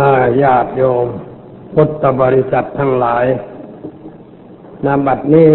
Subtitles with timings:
[0.00, 1.06] อาญาติโยม
[1.74, 3.26] พุทธบริษัททั้งหลาย
[4.84, 5.50] นาบัดนี้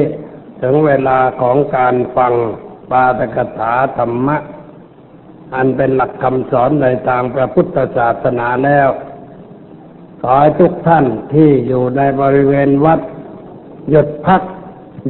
[0.62, 2.34] ถึงเวลาของการฟัง
[2.92, 4.38] ปาตกถาธรรมะ
[5.56, 8.90] อันเป็นหลักคำสอนในทางพระพุทธศาสนาแล้ว
[10.21, 13.00] ขอให้ทุกท่านที่อยู่ในบริเวณวัด
[13.89, 14.41] หยุดพัก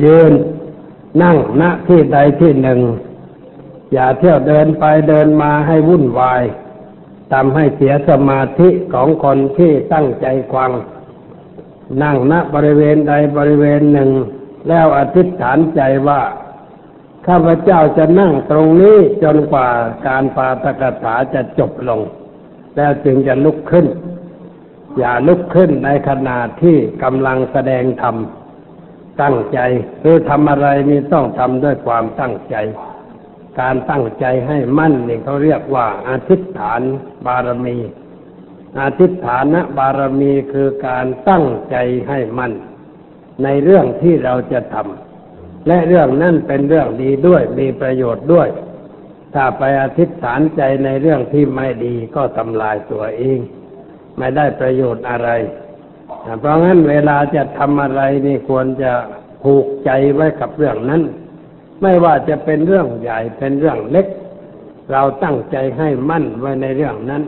[0.04, 0.34] ยืน
[1.22, 2.80] นั่งณที่ใดที่หนึ่ง
[3.94, 6.44] อย่าเที่ยวเดินไปเดินมาให้วุ่นวาย
[7.34, 10.72] ทำให้เสียสมาธิของคนที่ตั้งใจฟัง
[12.04, 14.10] นั่งณบริเวณใดบริเวณหนึ่ง
[14.68, 16.22] แล้วอธิษฐานใจว่า
[17.28, 19.70] ข้าพเจ้าจะนั่งตรงนี้จนกว่า
[20.08, 22.00] การปาตกถาจะจบลง
[22.76, 23.86] แล้วจึงจะลุกขึ้น
[24.98, 28.16] อย่าลุกขึ้นในขณะที่กำลังแสดงธรรม
[29.22, 29.60] ตั้งใจ
[30.02, 32.56] คือทำอะไรนี่ต้องทำด้วยความตั้งใจ
[33.60, 36.82] การตั้งใจให้มั่นนี่เขาเรียกว่าอาธิษฐาน
[37.26, 37.78] บารมี
[38.80, 39.46] อาธิษฐาน
[39.78, 41.76] บารมีคือการตั้งใจ
[42.08, 42.54] ให้มั่น
[43.44, 48.50] ในเรื่องที่เราจะทำและเรื่องนั้นเป็นเรื่องดีด้วยมีประโยชน์ด้วย
[49.34, 53.40] ถ้าไปอาธิษฐานใจในเรื่องที่ไม่ดีก็ทำลายตัวเอง
[54.18, 55.30] ไม่ได้ประโยชน์อะไร
[56.40, 58.94] เพราะงั้นเวลาจะทำอะไรนี่ควรจะ
[59.44, 61.02] ผูกใจไว้กับเรื่องนั้น
[61.84, 64.08] ไม่ว่าจะเป็นเรื่องใหญ่เป็นเรื่องเล็ก
[64.92, 67.24] เราตั้งใจให้มั่นไว้ในเรื่องนั้น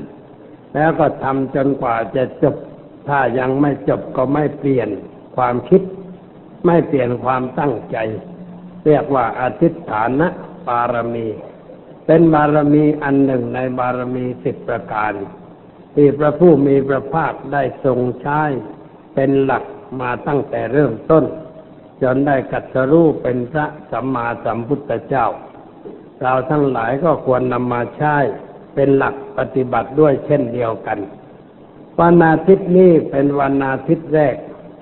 [0.75, 2.55] แล้วก็ทำจนกว่าจะจบ
[3.07, 4.89] ถ้ายังไม่จบก็ไม่เปลี่ยน
[5.35, 5.81] ความคิด
[6.65, 7.97] ไม่เปลี่ยนความตั้งใจ
[8.85, 10.27] เรียกว่าอธิษฐานะ
[10.67, 11.27] บารมี
[12.05, 15.13] เป็นบารมีอันหนึ่งในบารมีสิบประการ
[15.95, 18.41] ที่พระผู้มีพระภาคได้ทรงใช้
[19.15, 19.63] เป็นหลัก
[20.01, 21.25] มาตั้งแต่เริ่มต้น
[22.01, 25.27] จนได้กัตสรู้เป็นพระสัมมาสัมพุทธเจ้า
[26.21, 28.15] เราทั้งหลายก็ควรนำมาใช้
[28.75, 30.99] เป็นหลักปฏิบัติด้วยเช่นเดียวกัน
[31.99, 34.35] วันอาทิตย์นี้เป็นวันอาทิตย์แรก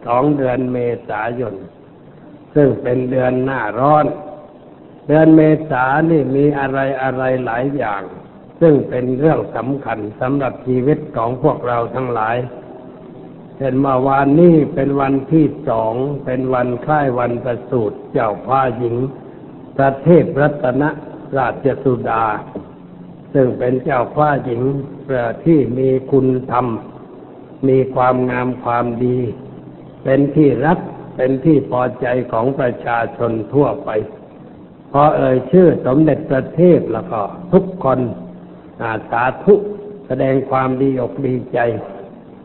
[0.08, 0.78] ของเดือนเม
[1.10, 1.56] ษายน
[2.56, 4.06] ซึ่งเป็นเดือนหน้าร้อน
[5.08, 8.02] เดือนเมษานี่มีอะไรอะไรหลายอย่าง
[8.62, 12.36] ซึ่งเป็นเรื่องสำคัญสำหรับชีวิตของพวกเราทั้งหลาย
[13.58, 15.94] เช่นเมื่อวานนี้เป็นวันที่สอง
[16.26, 18.96] เป็นวันคล้ายวันประสูติเจ้าฟ้าหญิง
[19.78, 20.84] ประเทศรัตน
[21.38, 22.24] ราชสุดา
[23.34, 24.62] ซึ่งเป็นเจ้าฟ้าหญิง
[25.46, 26.66] ที่มีคุณธรรม
[27.68, 29.18] มีความงามความดี
[30.04, 30.80] เป็นที่รัก
[31.16, 33.90] เป็นที่พอใจของประชาชนทั่วไป
[34.92, 37.22] พอเอ่ยชื่อสมเด็จประเทศแล้วก็
[37.54, 38.00] ทุกคน
[38.84, 39.54] อาสาธุ
[40.08, 41.60] แสดงความดีอกดีใจ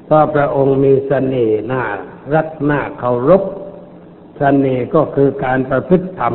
[0.09, 1.83] เพราะพระองค์มีเสน่ห์น่า
[2.35, 3.43] รักน่าเคารพ
[4.39, 6.35] เสน่ห์ก็คือการประพฤติธรรม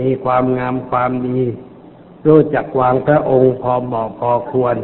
[0.00, 1.40] มีความงามความดี
[2.26, 4.76] รู้จักวางพระองค์พอเหมาะพอควร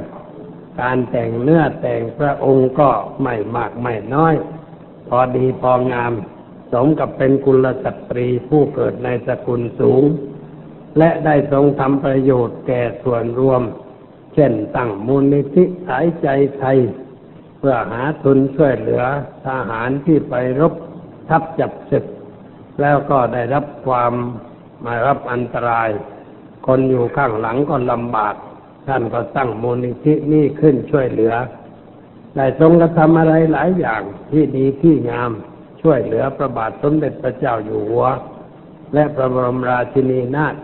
[0.81, 2.91] การแต่งเนื้อแต่งพระองค์ก็
[3.23, 4.35] ไม่มากไม่น้อย
[5.09, 6.13] พอดีพองาม
[6.73, 10.03] สมกับเป็นกุลสตรีผู้เกิดในสกุลสูง
[10.99, 13.63] และได้ทรงทำประโยชน์แก่ส่วนรวม
[14.35, 16.79] เช่นตั้งมูลนิธิสายใจไทย
[17.61, 19.03] เพื่อหาทุนช่วยเหลือ
[19.47, 20.75] ทหารที่ไปรบ
[21.29, 22.05] ทับจับศึก
[22.81, 24.13] แล้วก็ได้รับความ
[24.85, 25.89] มารับอันตราย
[26.67, 28.35] คนอยู่ข้างหลังก็ลำบาก
[28.89, 31.35] ท่านก็ตั้งมูลนิธินี้ขึ้นช่วยเหลือ
[32.37, 35.31] ได้ทรงกระทำอะไรหลายอย่างที่ดีที่งาม
[35.83, 38.07] ช่วยเหลือพระบาทสมเด็จพระเจ้าอยู่หัว
[38.95, 40.55] และพระบรมราชินีนาถ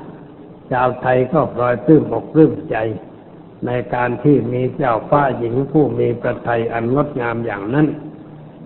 [0.71, 2.77] ชาวไทยก็ปลอยปลื้มอกปลื้มใจ
[3.67, 7.87] ในการที่มีเจ้าฟ้าหญิงผู้มีประทัยอันงดงามอย่างนั้น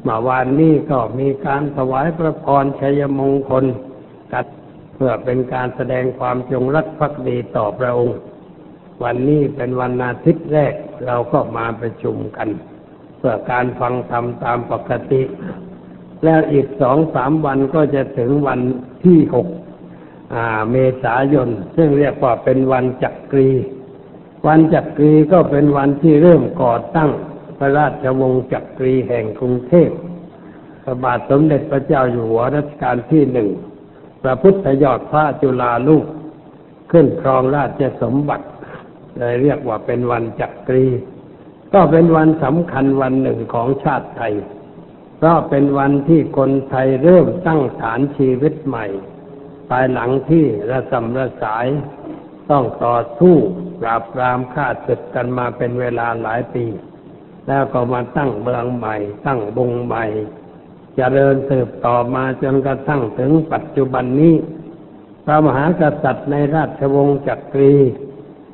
[0.03, 3.65] เมื่อวานนี้ก็มีการถวายพระพรชัยมงคล
[4.33, 4.47] กัด
[4.95, 8.19] เพื่อเป็นการแสดงความจงรักภักดีต่อพระองค์
[9.03, 10.75] วันนี้เป็นวันอาทิตย์แรก
[11.07, 12.49] เราก็มาประชุมกัน
[13.19, 15.22] เพื่อการฟังธรรมตามปกติ
[16.25, 18.61] แล้วอีกสองสามวันก็จะถึงวัน
[19.05, 19.47] ที่หก
[20.71, 23.51] เมษายน ซึ่งเรียกว่าเป็นวันจักรี
[24.47, 27.11] วันจักรีก็เป็นวันที่เริ่มก่อตั้ง
[27.59, 29.91] พระราชวงศ์จักรีแห่งกรุงเทพ
[30.83, 33.48] พระบาทสมเด็จพระเจ้าอยู่หัวรัชกาลที่หนึ่ง
[34.22, 36.04] พระพุทธยอดพระจุฬาลูก
[36.92, 38.47] ขึ้นครองราชสมบัติ
[39.19, 40.87] เลยเรียกว่าเป็นวันจักรี
[41.75, 44.34] ก็เป็นวันสำคัญวันหนึ่งของชาติไทย
[45.19, 48.87] เพราะเป็นวันที่คนไทยเริ่มตั้งฐานชีวิตใหม่
[49.69, 51.66] ภายหลังที่ระสำระสาย
[52.51, 53.37] ต้องต่อสู้
[53.81, 56.65] ปราบปรามฆ่าศึกกันมาเป็นเวลาหลายปี
[57.47, 60.11] แล้วก็มาตั้งเมืองใหม่ ตั้งวงใหม่จ
[60.97, 64.35] เจริญสืบต่อมาจนกระทั่งถึงปัจจุบันนี้
[65.25, 67.75] พระมหากษัตริย์ในราชวงศ์จักรี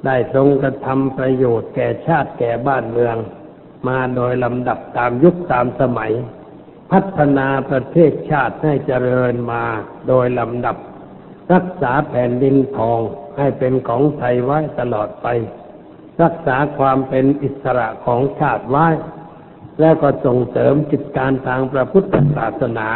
[0.04, 3.16] ได้ทรงกระทำประโยชน์แก่ชาติแก่บ้านเมือง
[3.88, 6.12] มาโดยลำดับตามยุคตามสมัย
[6.92, 9.64] พัฒนาประเทศชาติให้เจริญมา
[10.08, 10.76] โดยลำดับ
[11.54, 13.00] รักษาแผ่นดินทอง
[13.38, 15.26] ให้เป็นของไทยไว้ตลอดไป
[16.22, 18.88] รักษาความเป็นอิสระของชาติไว้
[19.80, 22.88] แล้วก็ส่งเสริมกิจการทางพระพุทธศาสนา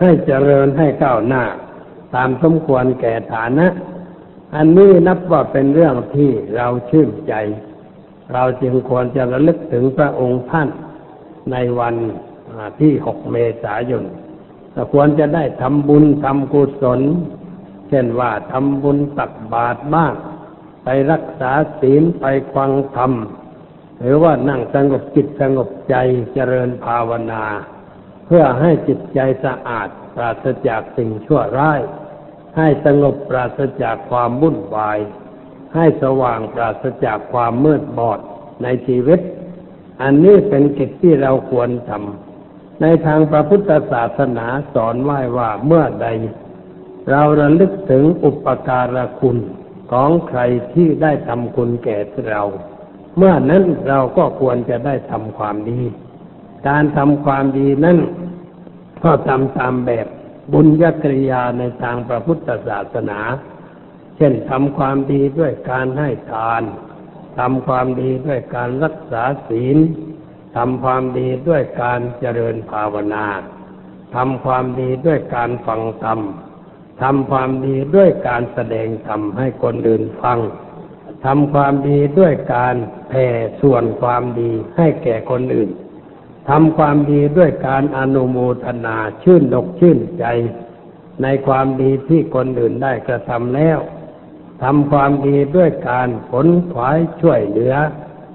[0.00, 1.44] ให้เจริญให้ก้าวหน้า
[2.14, 3.66] ตามสมควรแก่ฐานะ
[4.56, 7.34] อันนี้นับว่าเป็นเรื่องที่เราชื่นใจ
[8.34, 10.68] เราจึงควรจะระลึกถึงพระองค์ท่าน
[11.52, 11.94] ในวัน
[12.80, 14.04] ที่หกเมษายน
[14.92, 17.00] ควรจะได้ทำบุญทำกุศล
[17.90, 20.14] เช่นว่าทำบุญตักบาตรบ้าง
[20.84, 23.12] ไปรักษาศีลไปฟังธรรม
[24.00, 25.94] หรือว่านั่งสงบจิตสงบใจ
[26.32, 27.44] เจริญภาวนา
[28.26, 31.80] เพื่อให้จิตใจสะอาดปราศจากสิ่งชั่วร้าย
[32.56, 34.98] ให้สงบปราศจากความวุ่นวาย
[35.74, 38.20] ให้สว่างปราศจากความมืดบอด
[38.62, 39.20] ในชีวิต
[40.02, 46.06] อันนี้เป็นกิจที่เราควรทำในทางพระพุทธศาสนาสอนไว้ว่าเมื่อใด
[47.10, 49.38] เราระลึกถึงอุปการะคุณ
[49.92, 50.40] ของใคร
[50.74, 51.98] ที่ได้ทำคุณแก่
[52.28, 52.42] เรา
[53.16, 55.80] เมื่อนั้นเราก็ควรจะได้ทำความดี
[56.68, 57.98] การทำความดีนั้น
[59.04, 60.06] ก็ทำตามแบบ
[60.52, 63.20] บุญญกริยาในทางพระพุทธศาสนา
[64.16, 66.62] เช่นทำความดีด้วยการให้ทาน
[67.38, 69.78] ทำความดีด้วยการรักษาศีล
[70.56, 73.26] ทำความดีด้วยการเจริญภาวนา
[74.14, 76.20] ทำความดีด้วยการฟังธรรม
[77.02, 80.38] ทำความดีด้วยการแสดงธรรมให้คนอื่นฟัง
[81.26, 82.76] ทำความดีด้วยการ
[83.08, 83.26] แผ่
[83.60, 85.70] ส่วนความดีให้แก่คนอื่น
[86.48, 90.24] ทำความดีด้วยการอนุโมทนาชื่นอกชื่นใจ
[91.22, 93.78] ในความดีที่คนอื่นได้กระทำแล้ว
[94.62, 97.74] ทำความดีด้วยการผลขวายช่วยเหลือ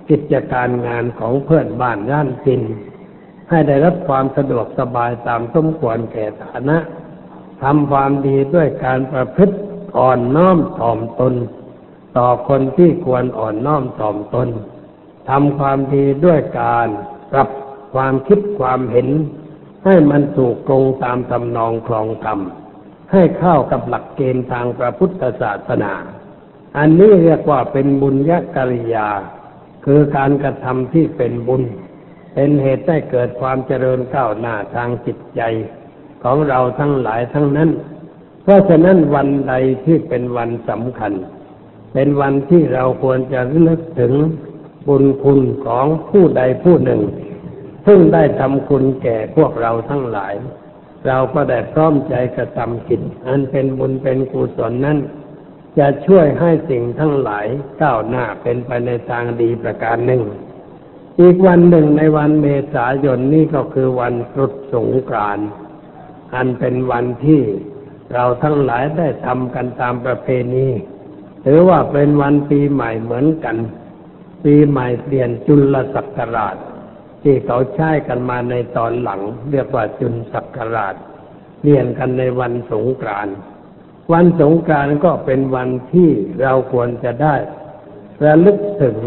[0.09, 2.61] กิจการงานของเพื่อนบ้านย่านกิน
[3.49, 6.77] ให้ได้รับความสะดวกสบายตามสมควรแก่ฐานะ
[7.63, 9.55] ทำความดีด้วยการประพฤติ
[9.97, 11.33] อ่อนน้อมถ่อมตน
[12.17, 14.47] ต่อคนที่ควรอ่อนน้อมถ่อมตน
[15.29, 16.87] ทำความดีด้วยการ
[17.31, 17.49] ปรับ
[17.93, 19.09] ความคิดความเห็น
[19.85, 22.39] ให้มันถูกตรงตามทำนองคลองธรรม
[23.11, 25.93] ให้เข้ากับหลักเกณฑ์ทางพระพุทธศาสนา
[26.77, 29.09] อันนี้เรียกว่าเป็นบุญญกิริยา
[29.85, 31.63] คือการกระทำที่เป็นบุญ
[32.33, 35.41] เป็นเหตุให้เกิดความเจริญก้าวหน้าทางจิตใจ
[36.25, 37.69] ของเราทั้งหลายทั้งนั้น
[38.43, 39.53] เพราะฉะนั้นวันใด
[39.85, 41.13] ที่เป็นวันสำคัญ
[41.93, 44.13] เป็นวันที่เราควรจะนึกถึง
[44.87, 47.01] บุญคุณของผู้ใดผู้หนึ่ง
[47.85, 50.33] ซึ่งได้ทำคุณแก่พวกเราทั้งหลาย
[51.07, 54.97] เราก็ได้พร้อมใจกระทำกิจอันเป็นบุญเป็นกุศลนั้น
[55.79, 57.45] จะช่วยให้สิ่งทั้งหลาย
[57.81, 60.23] ก้าวหน้าเป็นไปในทางดีประการหนึ่ง
[61.21, 65.47] อีกวันหนึ่งในวันเมษายนนี้ก็คือวันตรุษสงกรานต์
[66.35, 67.41] อันเป็นวันที่
[68.13, 70.67] เราทั้งหลายได้ทำกันตามประเพณี
[71.43, 73.57] หรือว่าเป็นวันปีใหม่เหมือนกัน
[74.43, 76.55] ปีใหม่เปลี่ยนจุลศักราช
[77.23, 79.21] ที่เขาใช้กันมาในตอนหลัง
[79.51, 80.95] เรียกว่าจุลศักราช
[81.59, 83.35] เปลี่ยนกันในวันสงกรานต์
[84.13, 86.09] วันสงกรานต์ก็เป็นวันที่
[86.41, 87.35] เราควรจะได้
[88.25, 88.97] ระลึกถึง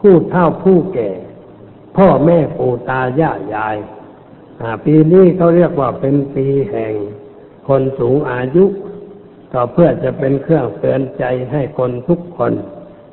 [0.00, 1.10] ผู้เฒ่าผู้แก่
[1.96, 3.76] พ่อแม่ปู่ตาย่ายาย
[4.84, 6.92] ปีนี้เขาเรียกว่าเป็นปีแห่ง
[7.68, 8.64] คนสูงอายุ
[9.52, 12.52] ก็เพื่อจะเป็นเครื่องเตือนใจให้คนทุกคน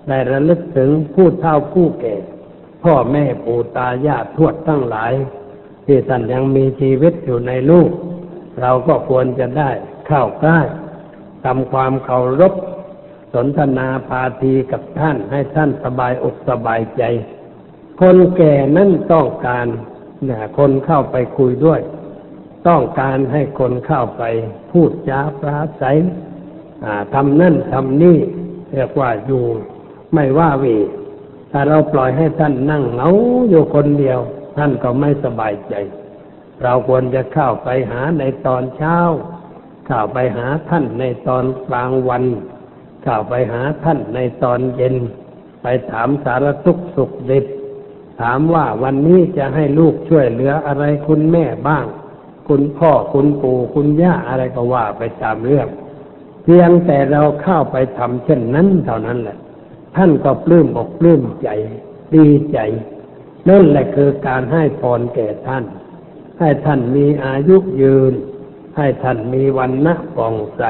[0.07, 2.15] ได้ระลึกถึงผู้เฒ่าผู้แก่
[2.83, 5.13] พ่อแม่ปู่ตายาทวดทั้งหลาย
[5.85, 7.89] ที่ท่านยังมีชีวิตอยู่ในลูก
[8.61, 9.69] เราก็ควรจะได้
[10.07, 10.59] เข้าใกล้
[11.45, 12.53] ทำความเคารพ
[13.33, 17.03] สนทนาพาทีกับท่านให้ท่านสบายอกสบายใจ
[17.99, 19.67] คนแก่นั่นต้องการ
[20.29, 21.81] นี่ยคนเข้าไปคุยด้วย
[22.67, 24.23] ต้องการให้คนเข้าไป
[24.71, 25.97] พูดจาปราศัย
[27.13, 28.17] ทำนั่นทำนี่
[28.73, 29.43] เรียกว่าอยู่
[30.13, 30.77] ไม่ว่าวี
[31.51, 33.09] ถ้าเราปล่อยให้ท่านนั่งเหงา
[33.49, 34.19] อยู่คนเดียว
[34.57, 35.75] ท่านก็ไม่สบายใจ
[36.63, 38.97] เราควรจะเข้าไปหาในตอนเช้า
[39.87, 42.23] เข้าไปหาท่านในตอนกลางวัน
[43.03, 44.95] เข้าไปหาท่านในตอนเย็น
[45.61, 47.45] ไปถามสารทุกข์สุขดิบ
[48.21, 51.85] ถามว่าวันนี้จะให้ลูกช่วยเหลืออะไรคุณแม่บ้าง
[52.47, 55.67] คุณพ่อคุณปู่คุณย่าอะไรก็ว่าไปตามเรื่อง
[56.43, 59.37] เพียงแต่เราเข้าไปทำเช่นนั้นเท่านั้นแหละ
[59.95, 61.49] ท่านก็ปลื้มอกปลื้มใจ
[62.15, 62.59] ดีใจ
[63.49, 65.63] นั่นแหละคือการให้พรแก่ท่าน
[66.39, 68.13] ให้ท่านมีอายุยืน
[68.77, 70.63] ให้ท่านมีวันนะป่องใส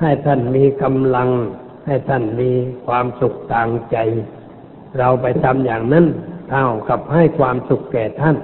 [0.00, 1.30] ให้ท่านมีกำลัง
[1.86, 2.50] ให้ท่านมี
[2.86, 3.96] ความสุขทางใจ
[4.98, 6.06] เราไปทำอย่างนั้น
[6.50, 8.36] เท่ากับให้ความสุขแก่ท่าน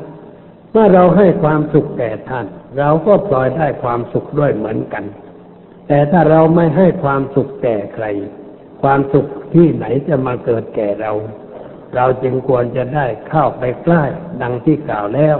[0.71, 2.47] เมื่อเราให้ความสุขแก่ท่าน
[2.79, 5.05] เราก็ปล่อยได้ความสุขด้วยเหมือนกัน
[5.89, 8.07] แต่ถ้าเราไม่ให้ความสุขแก่ใคร
[8.83, 11.13] ความสุขที่ไหนจะมาเกิดแก่เรา
[11.95, 14.03] เราจึงควรจะได้เข้าไปใกล้
[14.43, 15.37] ดังที่กล่าวแล้ว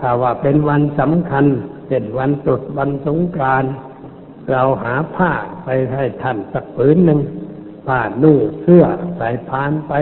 [0.00, 1.46] ถ้าว่าเป็นวันสำคัญ
[1.88, 3.72] เช่นวันตรุษวันสงกรานต์
[4.50, 5.32] เราหาผ้า
[5.64, 7.20] ไปให้ท่านสักผืนหนึ่ง
[7.86, 8.84] ผ้านุ่งเสื้อ
[9.16, 9.92] ใส่พานไป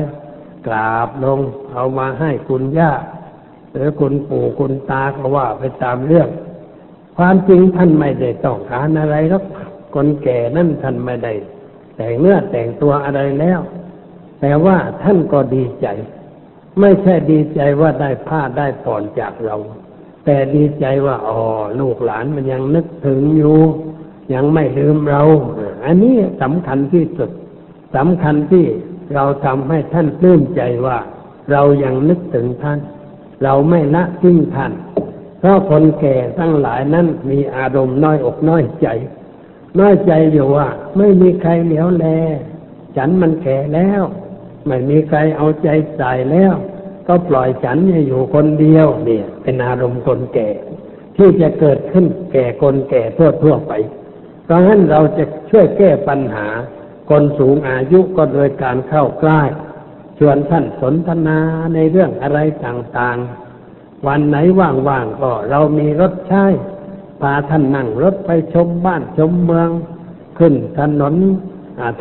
[0.67, 1.41] กราบลง
[1.73, 2.93] เอามาให้คุณย่า
[3.73, 6.29] หรือคุณปู่คุณตาก็ว่าไปตามเรื่อง
[7.17, 9.45] ความจริงท่านไม่ได้ต้องการอะไรหรอก
[9.95, 11.33] คนแก่นั่นท่านไม่ได้
[11.97, 13.61] แต่งเนื้อแต่งตัวอะไรแล้ว
[14.41, 15.87] แต่ว่าท่านก็ดีใจ
[16.81, 19.57] ไม่ใช่ดีใจว่าได้ผ้าได้ผ่อนจากเรา
[20.25, 21.41] แต่ดีใจว่าอ๋อ
[21.81, 23.59] ลูกหลานมันยังนึกถึงอยู่
[24.35, 25.23] ยังไม่ลืมเรา
[25.85, 27.31] อันนี้สำคัญที่สุด
[27.97, 28.65] สำคัญที่
[29.15, 30.99] เราทำให้ท่านปลื้มใจว่า
[31.51, 32.79] เรายังนึกถึงท่าน
[33.43, 34.73] เราไม่ละทิ้งท่าน
[35.39, 38.89] เพราะคนแก่ทั้งหลายนั้นมีอารมณ์น้อยอกน้อยใจ
[39.81, 42.07] น้อยใจอยู่ว่า ไม่มีใครเหลียวแล
[42.97, 44.03] ฉันมันแก่แล้ว
[44.67, 46.53] ไม่มีใครเอาใจใส่แล้ว
[47.09, 50.49] ก็ปล่อยฉันอยู่คนเดียวเนี่ย เป็นอารมณ์คนแก่
[51.17, 53.73] ที่จะเกิดขึ้นแก่คนแก่ทั่วทั่วไป
[54.45, 56.47] เพราะฉะนั้นเราจะช่วยแก้ปัญหา
[57.11, 59.43] คนสูงอายุก็โดยการเข้าใกล้
[60.19, 61.39] ชวนท่านสนทนา
[61.75, 66.45] ในเรื่องอะไรต่างๆ วันไหนว่างๆก็เรามีรถใช้
[67.21, 69.69] พาท่านนั่งรถไปชมบ้านชมเมือง
[70.39, 71.15] ขึ้นถนน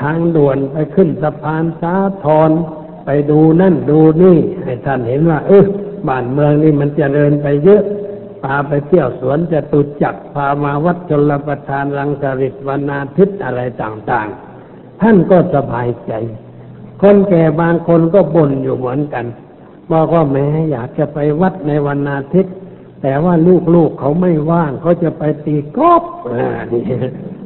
[0.01, 2.51] ทางด่วนไปขึ้นสะพานสาทร
[3.05, 5.65] ไปดูนั่นดูนี่ ให้ท่านเห็นว่า เออ
[6.08, 7.84] บ้านเมืองนี่มันจเจริญไปเยอะ
[8.43, 14.50] พาไปเที่ยวสวนจะตุจักพามาวัดชลประทานรังสริตวนาทิตอะไรต่างๆ
[15.01, 16.13] ท่านก็สบายใจ
[17.01, 19.25] คนแก่บางคนก็บ่นอยู่เหมือนกัน
[19.91, 22.55] บอกว่าแม้อยากจะไปวัดในวันอาทิตย์
[23.01, 23.34] แต่ว่า
[23.75, 26.03] ลูกๆเขาไม่ว่างเขาจะไปตีกอล์ฟ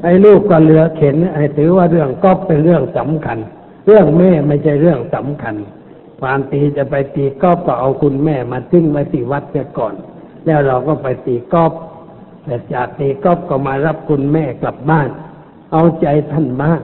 [0.04, 3.38] ไอ้ลูกก็เหลือเข็น ไอ้ถือว่าเรื่องกอล์ฟเป็นเรื่องสำคัญ
[3.86, 5.56] เรื่องแม่ไม่ใช่เรื่องสำคัญ
[6.22, 9.94] ความตีจะไปตีกอล์ฟก็เอาคุณแม่มาทิ้งไว้ที่วัดเสียก่อน
[10.46, 11.72] แล้วเราก็ไปตีกอล์ฟ
[12.46, 15.10] แต่จากตีกอล์ฟก็มารับคุณแม่กลับบ้าน
[15.72, 16.82] เอาใจท่านมาก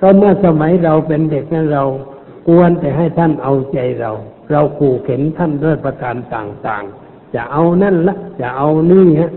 [0.00, 1.84] ก็เมื่อสมัยเราเป็นเด็กนั้นเรา
[2.46, 4.10] ควรแต่ให้ท่านเอาใจเรา
[4.50, 9.32] เราขู่เข็นท่านด้วยประการต่างๆ จะเอานั่นละจะเอานี่ฮะ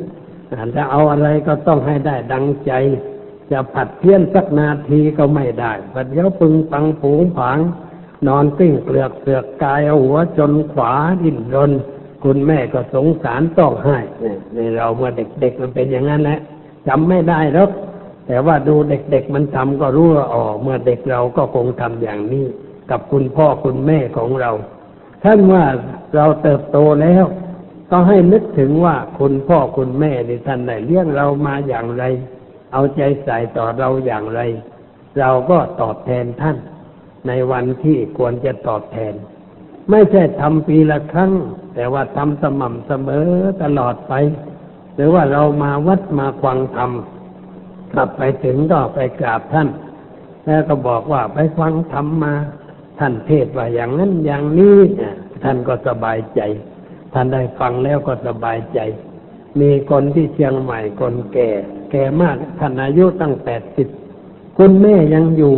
[0.76, 2.72] จะเอาอะไรก็ต้องให้ได้ดังใจ
[3.52, 7.60] จะผัดเพี้ยนสักนาทีก็ไม่ได้ปัดเดี๋ยวปึงปังผูงผาง
[8.28, 11.72] นอนปิ้งเปลือกเปลือกกายเอาหัวจนขวาดิ้นรน
[12.24, 13.98] คุณแม่ก็สงสารต้องให้
[14.54, 16.40] ในเราเมื่อเด็กๆมันเป็นอย่างนั้นแหละ
[16.88, 17.70] จำไม่ได้หรอก
[18.28, 22.46] แต่ว่าดูเด็กๆมันทำก็รู้ว่าอ๋อเมื่อเด็กเราก็คงทำอย่างนี้
[22.92, 24.52] กับคุณพ่อคุณแม่ของเรา
[25.24, 25.66] ท่านว่า
[26.16, 27.26] เราเติบโตแล้ว
[27.92, 32.04] ก็ให้นึกถึงว่าคุณพ่อคุณแม่ในท่านได้เลี้ยงเรามาอย่างไร
[32.74, 34.42] เอาใจใส่ต่อเราอย่างไร
[35.20, 36.58] เราก็ตอบแทนท่าน
[37.28, 39.14] ในวันที่ควรจะตอบแทน
[39.90, 41.32] ไม่ใช่ทำปีละครั้ง
[41.76, 43.28] แต่ว่าทำสม่ำเสมอ
[43.64, 44.14] ตลอดไป
[44.96, 46.92] หรือว่าเรามาวัดมาควังธรรม
[47.94, 49.70] กลับไปถึงก็ไปกราบท่าน
[50.46, 52.34] แล้วก็บอกว่าไปฟังธรรมมา
[53.00, 54.78] ท่านเทศว่าอย่างนั้นอย่างนี้
[55.44, 56.42] ท่านก็สบายใจ
[57.14, 58.80] ท่านได้ฟังแล้วก็สบายใจ
[59.60, 61.50] มีคนที่เชียงใหม่คนแก่
[61.92, 63.88] แก่มากท่านอายุตั้งแปดสิบ
[64.58, 65.56] คุณแม่ยังอยู่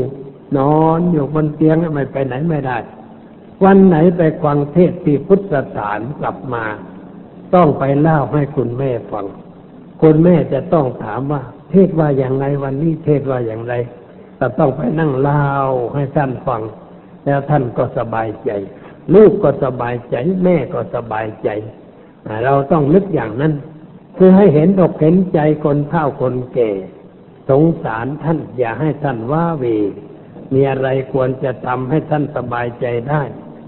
[0.58, 2.78] นอนอยู่บนเตียงไม่ไปไหนไม่ได้
[3.64, 6.66] วันไหนไปฟังเทศที่พุทธสถานกลับมา
[7.56, 9.26] ต้องไปเล่าให้คุณแม่ฟัง
[10.02, 11.42] คุณแม่จะต้องถามว่า
[11.72, 13.74] เทศว่าอย่างไรวันนี้เทศว่าอย่างไร
[14.38, 15.46] แต่ต้องไปนั่งเล่า
[15.96, 16.62] ให้ท่านฟัง
[17.26, 18.52] แล้วท่านก็สบายใจ
[19.14, 21.50] ลูกก็สบายใจ แม่ก็สบายใจ
[22.44, 23.54] เราต้องนึกอย่างนั้น
[24.18, 26.70] คือให้เห็นอกเห็นใจคนเฒ่าคนแก่
[27.50, 29.66] สงสารท่าน อย่าให้ท่านว่าเว
[30.54, 33.22] มีอะไรควรจะทำให้ท่านสบายใจได้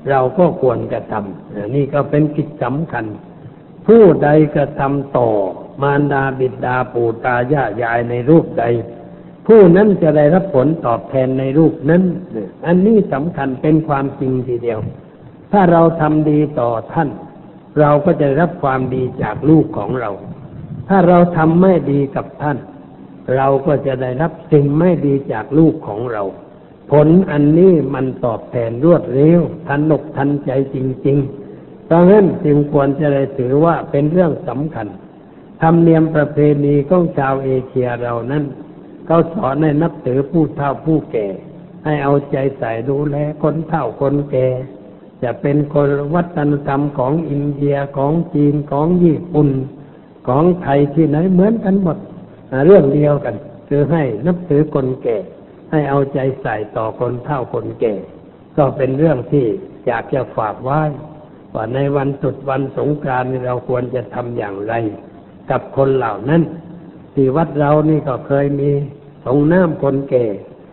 [0.10, 3.05] เราก็ควรจะทำนี่ก็เป็นกิจสำคัญ
[3.93, 5.29] ผู้ใดกระทำต่อ
[5.81, 8.63] มารดาบิดาปู่ตายายายในรูปใด
[9.48, 12.03] ผู้นั้นจะได้รับผลตอบแทนในรูปนั้น
[12.65, 14.79] อันนี้สำคัญเป็นความจริงทีเดียว
[15.51, 17.10] ถ้าเราทำดีต่อท่าน
[17.79, 20.12] เราก็จะรับความดีจากลูกของเรา
[20.89, 22.57] ถ้าเราทำไม่ดีกับท่าน
[23.36, 26.24] เราก็จะได้รับสิ่งไม่ดีจากลูกของเรา
[26.91, 31.40] ผลอันนี้มันตอบแทนรวดเร็วทันอกทันใจจริง ๆ
[31.91, 34.88] ดังนั้นจึงควรจะได้ถือว่าเป็นเรื่องสำคัญ
[35.62, 38.43] ธรรมเนียมประเพณีของชาวเอเชียเรานั้น
[39.05, 41.27] เขาสอนให้นับถือผู้เฒ่าผู้แก่
[41.86, 44.48] ให้เอาใจใส่ดูแลคนเฒ่าคนแก่
[45.24, 49.50] จะเป็นคนวัฒนธรรมของอินเดียของจีนของญี่ปุ่น
[50.27, 51.98] ของไทยที่ไหนเหมือนกันหมด
[52.65, 53.36] เรื่องเดียวกัน
[53.69, 55.17] คือให้นับถือคนแก่
[55.71, 57.93] ให้เอาใจใส่ต่อคนเฒ่าคนแก่
[58.57, 59.45] ก็เป็นเรื่องที่
[59.88, 60.81] อยากจะฝากไว้
[61.53, 64.74] ว่าในวันตรุษวันสงกรานต์เราควรจะทำอย่างไร
[65.50, 66.41] กับคนเหล่านั้น
[67.13, 68.70] ที่วัดเรานี่ก็เคยมี
[69.25, 70.25] สงน้ำคนแก่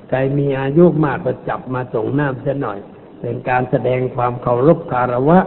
[0.09, 2.79] ใครมีอายุมากก็จับมาส่งน้ำเสียหน่อย
[3.21, 5.39] เป็นการแสดงความเคารพคารวะ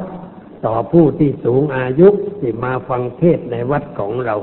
[0.66, 2.08] ต่อผู้ที่สูงอายุ
[2.40, 4.36] ที่มาฟังเทศในวัดของเรา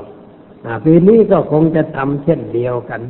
[0.65, 3.01] อ่าปีนี้ก็คงจะทำเช่นเดียวกัน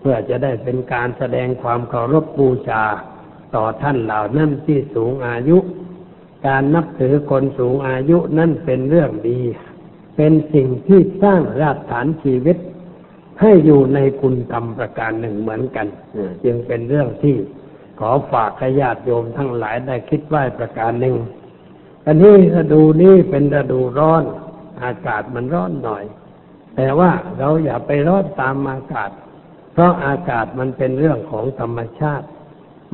[0.00, 2.84] เพื่อจะได้เป็นการแสดงความเคารพบูชา
[3.54, 5.58] ต่อท่านเหล่านั้นที่สูงอายุ
[6.46, 9.40] การนับถือคนสูงอายุนั่นเป็นเรื่องดี
[10.16, 12.56] เป็นสิ่งที่สร้างรากฐานชีวิต
[13.40, 15.86] ให้อยู่ในคุณธรรมประการหนึ่งเหมือนกัน
[16.44, 17.36] จึงเป็นเรื่องที่
[18.00, 21.16] ขอฝากให้ญาติโยมทั้งหลายได้คิดไว้ประการหนึ่ง
[22.06, 24.22] อันนี้ฤดูนี้เป็นฤดูร้อน
[24.84, 26.04] อากาศมันร้อนหน่อย
[26.76, 29.10] แต่ว่าเราอย่าไปร้อนตามอากาศ
[29.72, 32.26] เพราะอากาศมันเป็นเรื่องของธรรมชาติ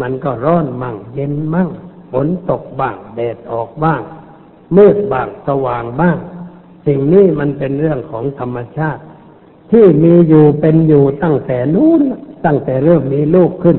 [0.01, 1.71] มันก็ร้อนมั่งเย็นมั่ง
[2.25, 4.03] นตกบ้าง แดดออกบ้าง
[4.77, 6.19] มืดบ้างสว่างบ้าง
[6.87, 9.03] สิ่งนี้มันเป็นเรื่องของธรรมชาติ
[9.71, 12.03] ที่มีอยู่เป็นอยู่ตั้งแต่นู้น
[12.45, 13.79] ตั้งแต่เริ่มมีลูกขึ้น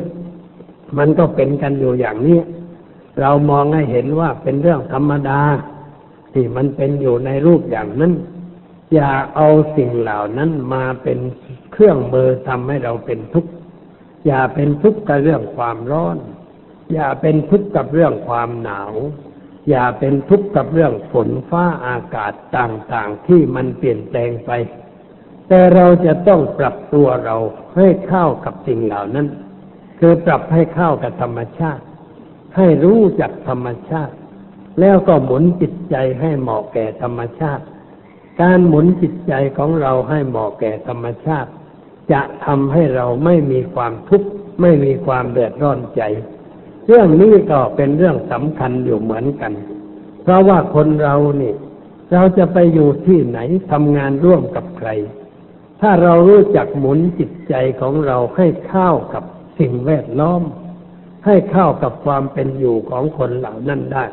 [0.98, 2.39] มันก็เป็นกันอยู่อย่างนี้
[3.20, 5.42] เรามองให้เห็นว่าเป็นเรื่องธรรมดา
[6.34, 8.13] ที่มันเป็นอยู่ในรูปอย่างนั้น
[8.94, 11.20] อย่าเอาสิ่งเหล่านั้นมาเป็น
[11.72, 13.51] เครื่องมือทำให้เราเป็นทุกข์
[14.25, 16.18] อย่าเป็นทุกข์กับเรื่องความร้อน
[16.94, 18.94] อย่าเป็นทุกข์กับเรื่องความหนาว
[19.70, 24.51] อย่าเป็นทุกข์กับเรื่องฝนฟ้าอากาศต่างๆที่มันเปลี่ยนแปลงไป
[25.48, 27.38] แต่เราจะต้องปรับตัวเรา
[27.75, 29.27] ให้เข้ากับสิ่งเหล่านั้น
[30.00, 31.84] คือปรับให้เข้ากับธรรมชาติ
[32.56, 34.15] ให้รู้จักธรรมชาติ
[34.80, 37.63] แล้วก็หมุนจิตใจให้เหมาะแก่ธรรมชาติ
[38.42, 41.50] การหมุนจิตใจของเราให้เหมาะแก่ธรรมชาติ
[42.12, 44.30] จะทำให้เราไม่มีความทุกข์
[44.62, 46.02] ไม่มีความเดือดร้อนใจ
[46.88, 49.54] เรื่องนี้ก็เป็นเรื่องสำคัญอยู่เหมือนกัน
[50.24, 51.54] เพราะว่าคนเรานี่
[52.13, 53.39] เราจะไปอยู่ที่ไหน
[53.71, 54.89] ทำงานร่วมกับใคร
[55.82, 59.24] ถ้าเรารู้จักหมุนจิตใจของเราให้เข้ากับ
[59.60, 60.41] สิ่งแวดล้อม
[61.26, 64.06] ให้เข้ากับความเป็นอยู่ของคนเหล่านั้นได้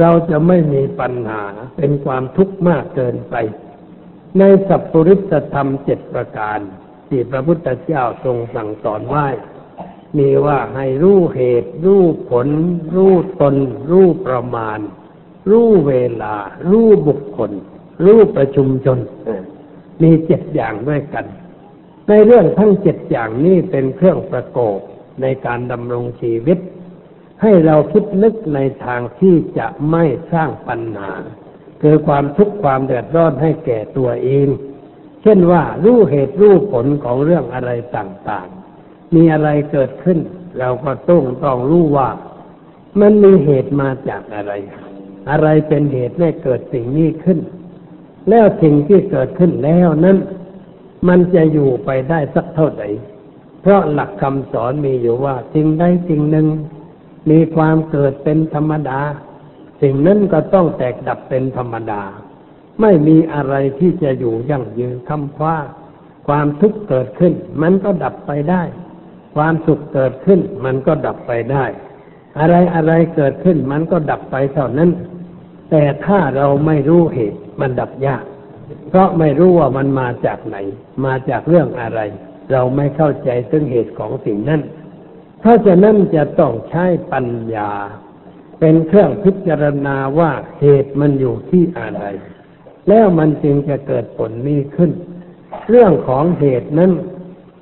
[0.00, 1.42] เราจะไม่มีปัญหา
[1.76, 3.34] เป็นความทุกข์มากเกินไป
[4.38, 6.58] ในสัพปริสธรรมเจ็ดประการ
[7.08, 9.26] ที่พระพุทธเจ้าทรงสั่งสอนไว้
[10.16, 12.48] มีว่าให้รู้เหตุ รู้ผล
[12.94, 13.54] รู้ตน
[13.90, 14.78] รู้ประมาณ
[15.50, 16.34] รู้เวลา
[16.70, 17.50] รู้บุคคล
[18.04, 18.98] รู้ประชุมชน
[20.02, 21.26] มีเจ็ดอย่างด้วยกัน
[22.08, 24.78] ในเรื่องทั้งเจ็ดอย่างนี้เป็นเครื่องประกอบ
[25.22, 26.58] ในการดำรงชีวิต
[27.42, 31.12] ให้เราคิดนึกในทางที่จะไม่สร้างปัญหา
[31.82, 34.48] คือความทุกข์ความเดือดร้อนให้แก่ตัวเอง
[35.22, 38.61] เช่นว่ารู้เหตุรู้ผลของเรื่องอะไรต่างๆ
[39.14, 40.18] มีอะไรเกิดขึ้น
[40.58, 42.08] เราก็ต้องต้องรู้ว่า
[43.00, 44.52] มันมีเหตุมาจากอะไร
[45.30, 47.38] อะไรเป็นเหตุให้เกิดสิ่งนี้ขึ้น
[48.28, 50.18] แล้วสิ่งที่เกิดขึ้นแล้วนั้น
[51.08, 52.88] มันจะอยู่ไปได้สักเท่าไหร่
[53.62, 56.46] เพราะหลักคำสอนมีอยู่ว่าสิ่งใดสิ่งหนึ่ง
[57.30, 59.00] มีความเกิดเป็นธรรมดา
[59.82, 62.02] สิ่งนั้นก็ต้องแตกดับเป็นธรรมดา
[62.80, 65.58] ไม่มีอะไรที่จะอยู่ยั่งยืนคำว่า
[66.28, 68.62] ความทุกข์เกิดขึ้น มันก็ดับไปได้
[69.34, 71.64] ความสุขเกิดขึ้น มันก็ดับไปได้
[72.38, 74.90] อะไรอะไรเกิดขึ้น มันก็ดับไปเท่านั้น
[75.70, 78.24] แต่ถ้าเราไม่รู้เหตุ มันดับยาก
[78.88, 80.56] เพราะไม่รู้ว่ามันมาจากไหน
[81.04, 82.00] มาจากเรื่องอะไร
[82.52, 84.60] เราไม่เข้าใจถึงเหตุของสิ่งนั้น
[85.40, 87.70] เพราะฉะนั้นจะต้องใช้ปัญญา
[88.60, 92.04] เป็นเครื่องพิจารณาว่าเหตุมันอยู่ที่อะไร
[92.88, 94.90] แล้วมันจึงจะเกิดผลนี้ขึ้น
[95.68, 96.90] เรื่องของเหตุนั้น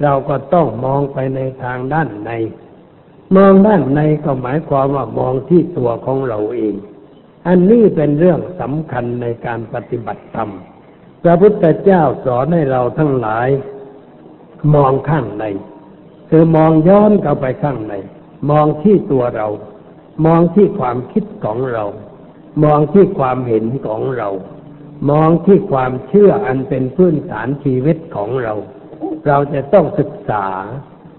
[0.02, 2.30] เราก็ต้องมองไปในทางด้านใน
[3.36, 6.74] มองด้านในก็หมายความว่ามองที่ตัวของเราเอง
[7.46, 10.50] อันนี้เป็นเรื่องสำคัญในการปฏิบัติธรรม
[11.22, 13.48] พระพุทธเจ้าสอนให้เราทั้งหลาย
[14.74, 15.44] มองข้างใน
[16.30, 17.94] คือมองย้อนเข้าไปข้างใน
[18.50, 19.48] มองที่ตัวเรา
[20.26, 21.84] มองที่ความคิดของเรา
[22.64, 24.28] มองที่ความเห็นของเรา
[25.10, 28.54] มองที่ความเชื่ออันเป็นพื้นฐานชีวิตของเรา
[29.26, 30.46] เราจะต้องศึกษา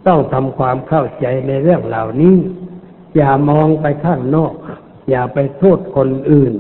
[0.08, 2.38] ต้องทำความเข้าใจในเรื่องเหล่านี้
[3.17, 4.54] อย่ามองไปข้างนอก
[5.10, 6.54] อย่าไปโทษคนอื่น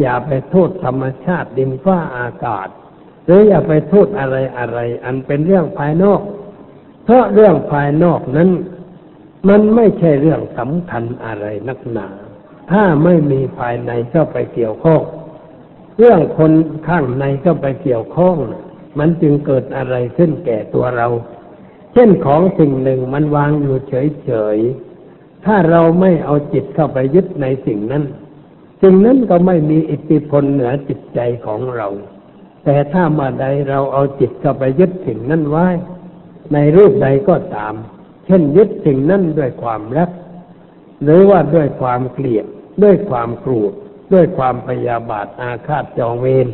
[0.00, 2.68] อย่าไปโทษธรรมชาติดินฟ้าอากาศ
[3.24, 6.20] หรืออย่าไปโทษอะไรอะไร อันเป็นเรื่องภายนอก
[7.04, 8.50] เพราะเรื่องภายนอกนั้น
[9.48, 12.08] มันไม่ใช่เรื่องสำคัญอะไรนักหนา
[12.70, 15.02] ถ้าไม่มีภายในเข้าไปเกี่ยวข้อง
[15.98, 16.52] เรื่องคน
[16.88, 18.36] ข้างในเข้าไปเกี่ยวข้อง
[18.98, 21.08] มันจึงเกิดอะไรขึ้นแก่ตัวเรา
[21.92, 28.04] เช่นของสิ่งหนึ่งมันวางอยู่เฉยๆ ถ้าเราไม่เอาจิตเข้าไปยึดในสิ่งนั้น
[28.82, 31.88] สิ่งนั้นก็ไม่มีอิทธิพลเหนือจิตใจของเรา
[32.64, 35.66] แต่ถ้ามาใดเราเอาจิตเข้าไปยึดสิ่งนั้นไว้
[36.52, 37.74] ในรูปใดก็ตาม
[38.26, 40.10] เช่นยึดสิ่งนั้นด้วยความรัก
[41.02, 42.46] หรือว่าด้วยความเกลียด
[42.82, 43.72] ด้วยความกรูด
[44.12, 46.46] ด้วยความพยาบาทอาฆาตจองเวร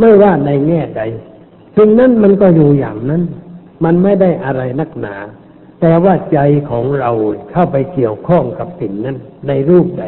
[0.00, 1.02] ไม่ว่าในแง่ใด
[1.76, 3.22] สิ่งนั้นมันก็อยู่อย่างนั้น
[3.84, 5.16] มันไม่ได้อะไรนักหนา
[5.80, 6.38] แต่ว่าใจ
[6.70, 7.10] ของเรา
[7.50, 9.16] เข้าไปเกี่ยวข้องกับสิ่งนั้น
[9.48, 10.04] ในรูปใด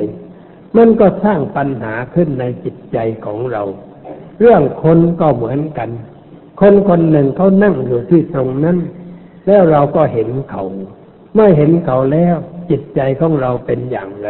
[0.76, 3.62] มันก็สร้างปัญหาขึ้นในจิตใจของเรา
[4.40, 5.90] เรื่องคนก็เหมือนกัน
[6.60, 8.78] คนคนหนึ่งเขานั่งอยู่ที่ตรงนั้น
[9.46, 10.64] แล้วเราก็เห็นเขา
[11.34, 12.34] เมื่อเห็นเขาแล้ว
[12.70, 14.28] จิตใจของเราเป็นอย่างไร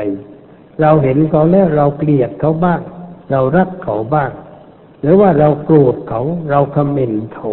[0.81, 2.81] เราเห็นเขาแล้วเราเกลียดเขาบ้าง
[3.31, 4.31] เรารักเขาบ้าง
[5.04, 7.50] หรือว่าเราโกรธเขาเราคอมเมนต์เขา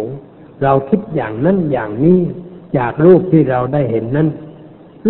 [0.62, 2.20] เราคิดอย่างนั้นอย่างนี้
[2.76, 4.28] จากรูปที่เราได้เห็นนั้น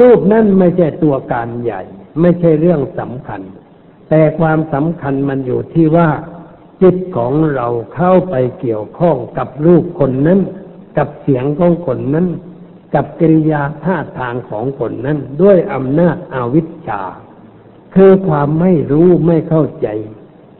[0.00, 1.82] รูปนั้นไม่ใช่ตัวการใหญ่
[2.20, 3.40] ไม่ใช่เรื่องสำคัญ
[4.08, 6.08] แต่ความสำคัญมันอยู่ที่ว่า
[6.82, 10.40] จิตของเราเข้าไปเกี่ยวข้องกับรูปคนนั้น
[10.98, 12.26] กับเสียงของคนนั้น
[12.94, 17.02] กับกิริยาท่าทางของคนนั้น ด้วยอำนาจอาวิชชา
[17.94, 19.88] คือความไม่รู้ไม่เข้าใจ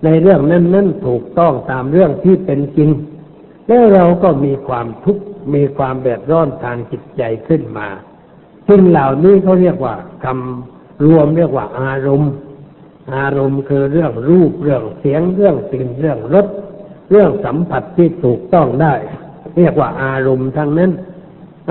[0.04, 2.90] ในเรื่องนั้นนั้นถูกต้องตามเรื่องที่เป็นจริง
[3.66, 7.88] แล้วเราก็มีความทุกข์มีความเดือดร้อนทางจิตใจขึ้นมา
[8.68, 12.32] สิ่งเหล่านี้เขาเรียกว่าคำรวมเรียกว่าอารมณ์
[13.14, 16.46] อารมณ์คือเรื่องรูปเรื่องเสียงเรื่องกลิ่นเรื่องรส
[17.10, 18.94] เรื่องสัมผัสที่ถูกต้องได้
[19.56, 20.90] เรียกว่าอารมณ์ทั้งนั้น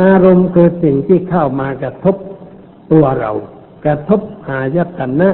[0.01, 2.15] อารมณ์คือสิ่งที่เข้ามากระทบ
[2.91, 3.31] ตัวเรา
[3.85, 5.29] กระทบหายตนะ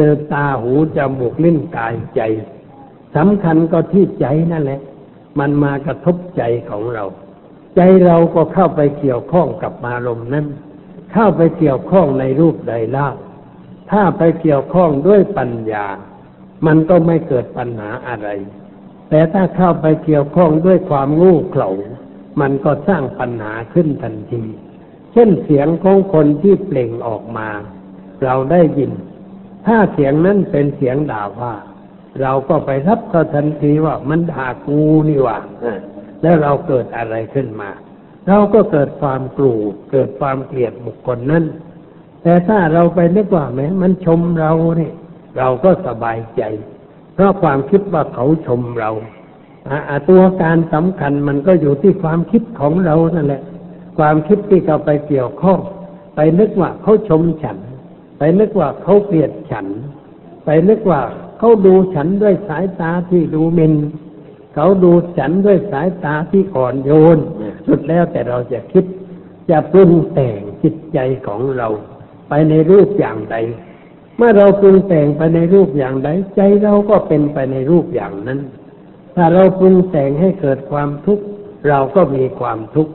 [0.00, 2.20] คือตาหูจมูกลิ้นกายใจ
[3.16, 4.80] สำคัญก็ที่ใจนั่นแหละ
[5.38, 7.04] มันมากระทบใจของเรา
[7.76, 10.46] ใจเราก็เข้าไปเกี่ยวข้องกับอารมณ์นั้น
[11.12, 13.08] เข้าไปเกี่ยวข้องในรูปใดล่า
[13.90, 15.86] ถ้าไปเกี่ยวข้องด้วยปัญญา
[16.66, 18.28] มันก็ไม่เกิดปัญหาอะไร
[19.10, 21.70] แต่ถ้าเข้าไปเกี่ยวข้องด้วยความงูเขลา
[22.40, 24.42] มันก็สร้างปัญหาขึ้นทันที
[25.12, 27.48] เช่นเสียงของคนที่เปล่งออกมา
[28.22, 28.92] เราได้ยิน
[29.68, 31.54] ถ้าเสียงนั้นเป็นเสียงด่าว่า
[32.22, 35.38] เราก็ไปรับเขาทันทีว่ามันด่ากูนี่ว่า
[36.22, 37.70] แล้วเราเกิดอะไรขึ้นมา
[38.28, 41.44] เราก็เกิดความกลูดเกิดความเกลียดบุคคลนั้น
[42.22, 44.94] แต่ถ้าเราไปนึกว่าแม้มันชมเราเนี่ย
[45.38, 46.42] เราก็สบายใจ
[47.14, 48.90] เพราะความคิดว่าเขาชมเรา
[50.08, 53.42] ตัวการสำคัญมันก็อยู่ที่ความคิดของเรานั่นแหละ
[53.98, 55.58] ความคิดที่เขาไปเกี่ยวข้อง
[56.14, 57.56] ไปนึกว่าเขาชมฉัน
[58.18, 59.66] ไปนึกว่าเขาเกลียดฉัน
[60.44, 61.00] ไปนึกว่า
[61.38, 63.74] เขาดูฉันด้วยสายตาที่ดูหมิน
[64.54, 67.18] เขาดูฉันด้วยสายตาที่อ่อนโยน
[67.66, 68.84] สุดแล้วแต่เราจะคิด
[69.50, 71.68] จะปรุงแต่งจิตใจของเรา
[72.28, 73.36] ไปในรูปอย่างใด
[74.16, 78.40] เมื่อเราปรุงแต่งไปในรูปอย่างใด ใจเราก็เป็นไปในรูปอย่างนั้น
[79.14, 81.24] ถ้าเราปรุงแต่งให้เกิดความทุกข์
[81.68, 82.92] เราก็มีความทุกข์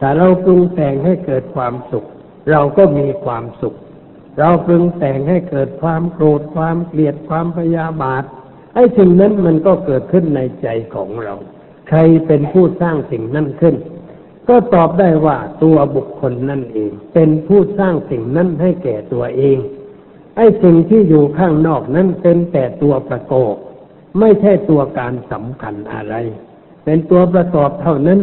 [0.00, 2.04] ถ้าเราปรุงแต่งให้เกิดความสุข
[2.50, 3.74] เราก็มีความสุข
[4.38, 8.24] เราปรุงแต่งให้เกิดความโกรธความเกลียดความพยาบาท
[8.74, 11.34] ไอ้สิ่งนั้นมันก็เกิดขึ้นในใจของเรา
[11.88, 13.74] ใครเป็นผู้สร้างสิ่งนั้นขึ้น
[14.48, 19.58] ก็ตอบได้ว่าตัวบุคคลนั่นเอง เป็นผู้สร้างสิ่งนั้นให้แก่ตัวเอง
[20.36, 23.54] ไอ้สิ่งที่อยู่ข้างนอกนั้นเป็นแต่ตัวประกอบ
[24.20, 26.14] ไม่ใช่ตัวการสำคัญอะไร
[26.84, 28.20] เป็นตัวประกอบเท่านั้น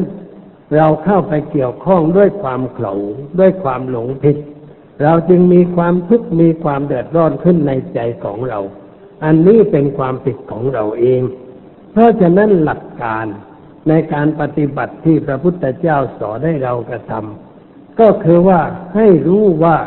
[0.75, 2.93] เราเข้าไปเกี่ยวข้องด้วยความเขลา
[3.39, 4.37] ด้วยความหลงผิด
[5.01, 8.59] เราจึงมีความทุกข์มีความเดือดร้อนขึ้นในใจของเรา
[9.23, 11.21] อันนี้เป็นความผิดของเราเอง
[11.91, 13.25] เพราะฉะนั้นหลักการ
[13.89, 18.61] ในการปฏิบัติที่พระพุทธเจ้าสอนให้เรากระทำก็คือว่า
[18.95, 19.77] ให้รู้ว่า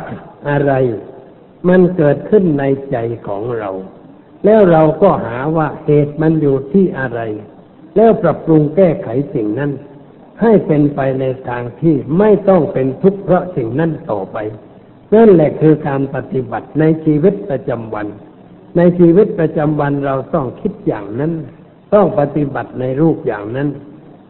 [0.49, 0.73] อะไร
[1.69, 3.71] มันเกิดขึ้นในใจของเรา
[4.45, 7.21] แล้วเราก็หาว่าเหตุมันอยู่ที่อะไร
[7.97, 9.71] แล้วปรับปรุงแก้ไขสิ่งนั้น
[10.43, 14.37] ให้เป็นไปในทางที่ไม่ต้องเป็นทุกข์เพราะสิ่งนั้นต่อไป
[15.15, 18.07] นั่นแหละคือการปฏิบัติในชีวิตประจำวัน
[18.77, 21.33] ในชีวิตประจำวันเราต้องคิดอย่างนั้น
[21.95, 23.69] ต้องปฏิบัติในรูปอย่างนั้น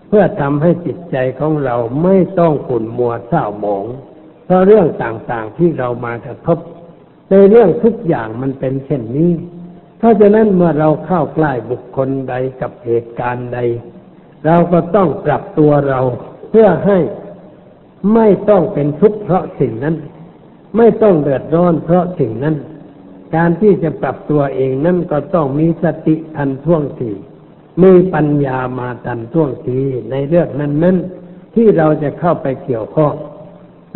[0.09, 3.85] เพื่อทำให้จิตใจของเราไม่ต้องขุ่นมัวเศร้าหมอง
[4.45, 6.59] เพราะเรื่องต่างๆที่เรามากระทบ
[7.31, 9.33] ในเรื่องทุกอย่างมันเป็นเช่นนี้
[9.99, 13.59] เพราะฉะนั้นเมื่อเราเข้าใกล้บุคคลใดกับเหตุการณ์ใด
[14.47, 16.01] เราก็ต้องปรับตัวเรา
[16.51, 16.99] เพื่อให้
[18.15, 19.95] ไม่ต้องเป็นทุกข์เพราะสิ่งนั้น
[20.77, 22.57] ไม่ต้องเดือดร้อนเพราะสิ่งนั้น
[23.35, 27.13] การที่จะปรับตัวเองนั่นก็ต้องมีสติทันท่วงที
[27.83, 30.97] มีปัญญามาทันท่วงทีในเรื่องนั้นนั้น
[31.55, 33.15] ที่เราจะเข้าไปเกี่ยวข้อง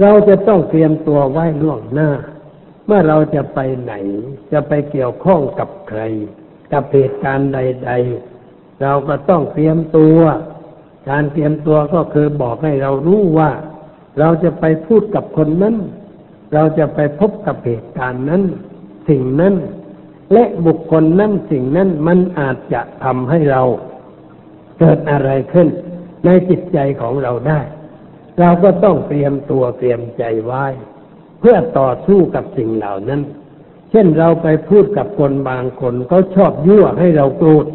[0.01, 2.11] เราจะต้องเตรียมตัวไว้ล่วงหน้า
[2.87, 3.93] เมื่อเราจะไปไหน
[4.53, 6.01] จะไปเกี่ยวข้องกับใคร
[6.73, 7.91] กับเหตุการณ์ใด
[8.37, 10.19] ๆ เราก็ต้องเตรียมตัว
[11.11, 13.51] การเตรียมตัวก็คือบอกให้เรารู้ว่า
[14.19, 15.77] เราจะไปพูดกับคนนั้น
[16.55, 18.43] เราจะไปพบกับเหตุการณ์นั้น
[19.09, 19.55] สิ่งนั้น
[20.33, 23.63] และบุคคลนั้นสิ่งนั้นมันอาจจะทำให้เรา
[24.79, 25.69] เกิดอะไรขึ้น
[26.25, 27.61] ในจิตใจของเราได้
[28.41, 30.65] เราก็ต้องเตรียมตัวเตรียมใจไว้
[31.41, 33.21] เพื่อต่อสู้กับสิ่งเหล่านั้น
[33.91, 37.67] เช่นเราไปพูดกับคนบางคนเขาชอบยั่วให้เราโกรธ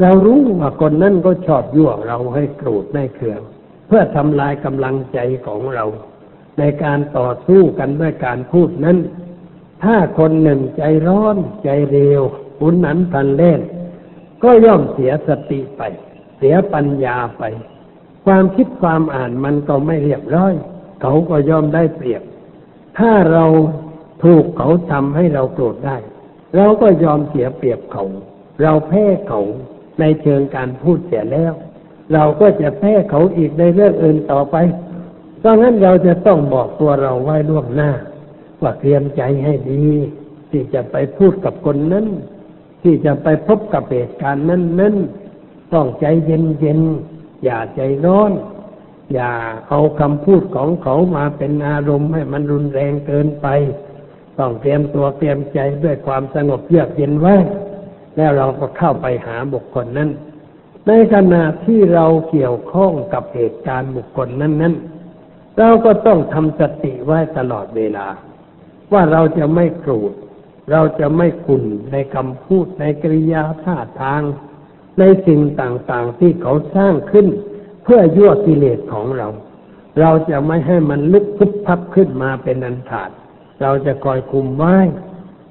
[0.00, 3.40] เรารู้ว่าคนนั้นก็ชอบยั่วเราให้โกรธให้เคือง
[3.86, 5.84] เพื่อทำลายกำลังใจของเรา
[6.58, 8.98] ในการต่อสู้กันด้วยการพูดนั้น
[9.84, 12.22] ถ้าคนหนึ่งใจร้อนใจเร็ว
[12.58, 13.60] หุนหนันพันเล่น
[14.42, 15.82] ก็ย่อมเสียสติไป
[16.38, 17.42] เสียปัญญาไป
[18.26, 20.54] ความคิดความอ่านมันก็ไม่เรียบร้อย
[21.02, 22.22] เขาก็ย่อมได้เปรียบ
[22.98, 23.44] ถ้าเรา
[24.24, 25.96] ถูกเขาทำให้เราโกรธได้
[26.56, 28.04] เราก็ยอมเสียเปรียบเขา
[28.62, 29.40] เราแพ้เขา
[30.00, 31.52] ในเชิงการพูดเสียแล้ว
[32.14, 34.56] เราก็จะแพ้เขาอีกในเรื่องอื่นต่อไป
[35.44, 37.90] ดังนั้นเราจะต้องบอกตัวเราไว้ล่วงหน้า
[38.62, 39.84] ว่าเตรียมใจให้ดี
[40.50, 42.06] ที่จะไปพูดกับคนนั้น
[42.82, 44.94] ที่จะไปพบกับเหตุการณ์นั้นนั้น
[45.74, 46.80] ต้องใจเย็นเย็น
[47.44, 48.32] อย่าใจร้อน
[49.12, 49.30] อย่า
[49.68, 53.46] เอาคำพูดของเขามาเป็นอารมณ์ให้มันรุนแรงเกินไป
[54.38, 57.34] ต้องเตรียมตัวเตรียมใจด้วยความสงบเยือกเย็นไว้
[58.16, 60.10] แล้วเราก็เข้าไปหาบุคคลนั้น
[60.86, 64.74] ในขณะที่เราเกี่ยวข้องกับเหตุการณ์บุคคลนั้นนั้น
[65.58, 68.06] เราก็ต้องทำสติไว้ตลอดเวลา
[68.92, 70.12] ว่าเราจะไม่โกรธ
[70.70, 74.22] เราจะไม่ขุ่นในคำพูดในกริยาท่าทาง
[74.98, 77.26] ในสิ่งต่างๆที่เขาสร้างขึ้น
[77.84, 79.28] เพื่อยั่วกิเลสของเรา
[80.00, 83.10] เราจะไม่ให้มันลุกพุบพับขึ้นมาเป็นอันขาด
[83.62, 84.76] เราจะคอยคุมไว้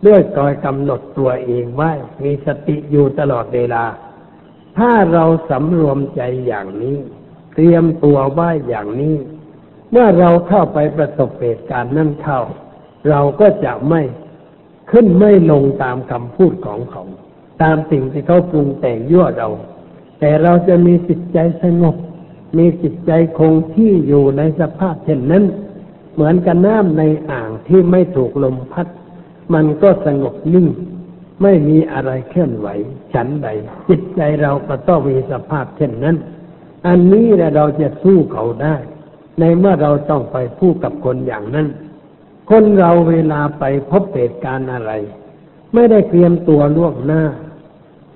[0.05, 1.91] ด้วยคอยกำหนดตัวเองไว้
[2.23, 3.83] มีสติอยู่ตลอดเวลา
[4.77, 6.97] ถ้าเราสำรวมใจอย่างนี้
[7.55, 9.15] เตรียมตัวไว้อย่างนี้
[9.91, 12.39] เมื่อเราเข้าไปประสบเหตุการณ์นั่นเข้า
[13.09, 14.01] เราก็จะไม่
[14.91, 17.03] ขึ้นไม่ลงตามคำพูดของเขา
[17.61, 19.49] ตามสิ่งที่เขาปรุงแต่งยั่วเรา
[20.19, 21.95] แต่เราจะมีจิตใจสงบ
[22.57, 25.43] มีจิตใจคงที่อยู่ในสภาพเช่นนั้น
[26.13, 28.87] เหมือนกับน้ำในอ่างที่ไม่ถูกลมพัด
[29.53, 30.67] มันก็สงบนิ่ง
[31.41, 32.67] ไม่มีอะไรเคลื่อนไหว
[33.13, 33.47] ฉันใด
[33.89, 36.15] จิตใจเราก็ต้องมีสภาพเช่นนั้น
[36.87, 38.75] อันนี้แหละเราจะสู้เขาได้
[39.39, 41.67] ในเมื่อเราต้องไปพูดกับคนอย่างนั้น
[42.49, 44.91] คนเราเวลาไปพบเหตุการณ์อะไร
[45.73, 47.23] ไม่ได้เตรียมตัวล่วงหน้า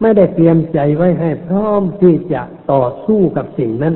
[0.01, 3.95] ไม่ได้เตรียมใจไว้ให้พร้อมที่จะต่อสู้กับสิ่งนั้น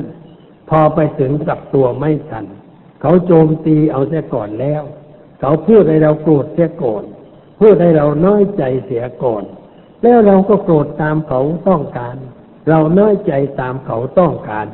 [0.70, 2.46] พอไปถึงกลับตัวไม่ทัน
[3.00, 4.82] เขาโจมตีเอาเสียก่อนแล้ว
[5.40, 7.02] เขาพูดให้เราโกรธเสียก่อน
[7.60, 9.42] พูดให้เราน้อยใจเสียก่อน
[10.02, 12.16] แล้วเราก็โกรธตามเขาต้องการ
[12.68, 14.66] เราน้อยใจตามเขาต้องการ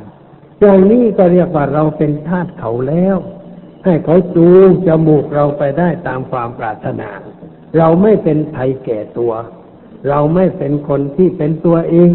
[0.63, 3.17] อย่างนี้ก็เรียกว่าเราเป็นทาสเขาแล้ว
[3.85, 7.09] ให้เขาจูงจมูกเราไปได้ตามความปรารถนา
[7.79, 9.33] เราไม่เป็นภัยแก่ตัว
[10.09, 12.11] เราไม่เป็นคนที่เป็นตัวเอง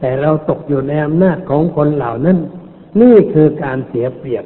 [0.00, 2.38] แต่เราตกอยู่ในอำนาจของคนเหล่านั้น
[3.00, 4.44] นี่คือการเสียเปรียบ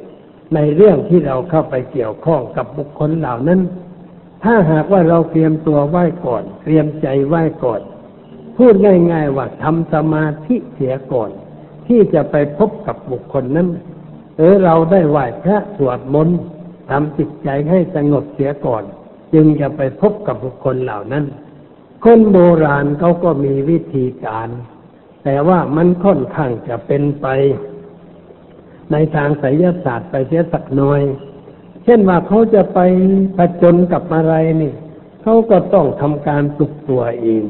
[0.55, 3.61] ในเรื่องที่เราเข้าไปเกี่ยวข้องกับบุคคลเหล่านั้น
[4.43, 7.81] ถ้าหากว่าเราเตรียมตัวไหว้ก่อน เตรียมใจไหว้ก่อน
[8.57, 8.73] พูด
[9.11, 11.31] ง่ายๆว่าทำสมาธิเสียก่อน
[11.91, 13.67] ที่จะไปพบกับบุคคลนั้น
[14.37, 16.39] เออเราได้ไหว้พระสวดมนต์
[16.89, 18.83] ทำจิตใจให้สงบเสียก่อน
[19.33, 21.25] จึงจะไปพบกับบุคคลเหล่านั้น
[22.03, 24.49] คนโบราณเขาก็มีวิธีการ
[25.23, 27.27] แต่ว่ามันค่อนข้างจะเป็นไป
[28.91, 31.01] ในทางไสยศาสตร์ไปเสียสักหน่อย
[31.83, 32.79] เช่นว่าเขาจะไป
[33.37, 34.73] ผจญกับอะไรนี่
[35.21, 37.43] เขาก็ต้องทำการปลุกตัวเอง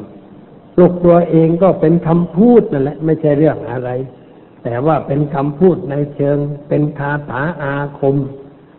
[0.76, 3.90] ปลุกตัวเองก็เป็นคำพูดนั่นแหละ ไม่ใช่เรื่องอะไร
[4.64, 6.38] แต่ว่าเป็นคำพูดในเชิง
[6.70, 8.16] เป็นคาถาอาคม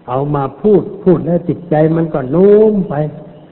[0.08, 2.94] เอามาพูดพูดแล้วจิตใจมันก็โน้มไป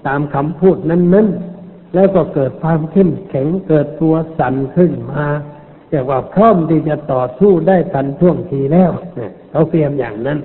[0.06, 5.24] ตามคำพูดนั้นๆ แล้วก็เกิดความเข้มแข็งเกิดตัวสั่นขึ้นมา
[5.90, 10.38] เรียกว่าพร้อมที่จะต่อสู้ได้ทันท่วงทีแล้วเนี่ยเขาเตรียมอย่างนั้น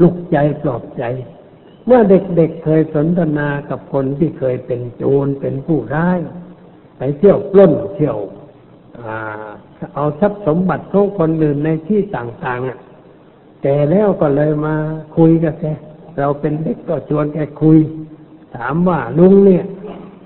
[0.00, 1.02] ลุกใจปลอบใจ
[1.86, 6.18] เมื่อเด็กๆเเคยสนทนากับคนที่เคยเป็นโจรเป็นผู้ร้าย
[6.96, 8.18] ไปเที่ยวปล้นเที่ยว
[9.00, 9.48] อ่า
[9.94, 12.78] เอาทรัพย์สมบัติของคนอื่นในที่ต่างๆอะ
[13.62, 14.74] แกแล้วก็เลยมา
[15.16, 15.64] คุยกับแก
[16.18, 17.78] เราเป็นเด็กก็ชวนแกคุย
[18.56, 19.64] ถามว่าลุงเนี่ย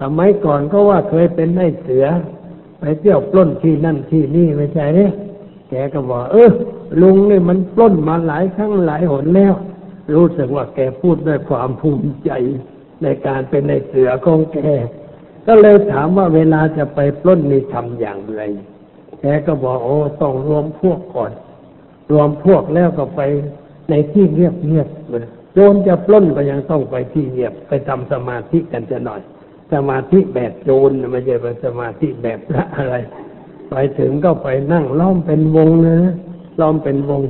[0.01, 2.07] สมัยก่อนก็ว่าเคยเป็นไอ้เสือ
[2.81, 5.13] ไปเที่ยวปล้นที่นั่นที่นี่ไม่ใช่เนี่ย
[5.71, 6.51] แกก็บอกเออ
[7.03, 9.55] ลุงเนี่ยมันปล้นมาหลายครั้งหลายหนแล้ว
[10.15, 12.31] รู้สึกว่าแกพูดด้วยความภูมิใจ
[13.03, 14.59] ในการเป็นในเสือของแก
[15.47, 18.43] ก็เลยถามว่าเวลาจะไปปล้นนี่ทำอย่างไร
[19.21, 21.33] แกก็บอกโอ้ต้องรวมพวกก่อน
[22.13, 23.21] รวมพวกแล้วก็ไป
[23.91, 29.21] ในที่เงียบเงียบเลยโจรจะปล้นก็ยังต้องไปที่เงียบไปทำสมาธิกันจะหน่อย
[29.73, 32.95] สมาธิแบบโจรนะไม่ใช่เป็นสมาธิแบบพระอะไร
[33.71, 35.99] ไปถึงก็ไปนั่งล้อมเป็นวงนะ
[36.61, 37.23] ล้อมเป็นวง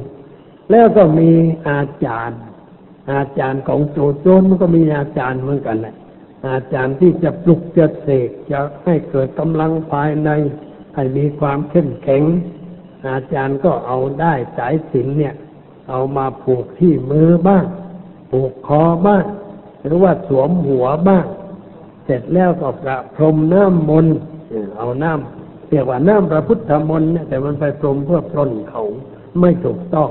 [0.71, 1.31] แล้วก็มี
[1.69, 2.41] อาจารย์
[3.13, 5.95] อาจารย์ของโจรโจรมันก็มีอาจารย์เหมือนกันแหละ
[6.49, 10.31] อาจารย์ที่จะปลุกจะเสกจะให้เกิดกำลังภายใน
[10.97, 12.23] ให้มีความเข้มแข็ง
[13.09, 15.35] อาจารย์ก็เอาได้สายสินเนี่ย
[15.91, 17.65] เอามาผูกที่มือบ้าง
[18.31, 19.25] ผูกคอบ้าง
[19.85, 21.27] หรือว่าสวมหัวบ้าง
[22.05, 24.17] เสร็จแล้วก็ประพรมน้ำมนต์
[24.79, 28.83] เอาน้ำเรียกว่าน้ำพระพุทธมนต์เนี่ยแต่มันไปพรมเพื่อปล้นเขา
[29.41, 30.09] ไม่ถูกต้อง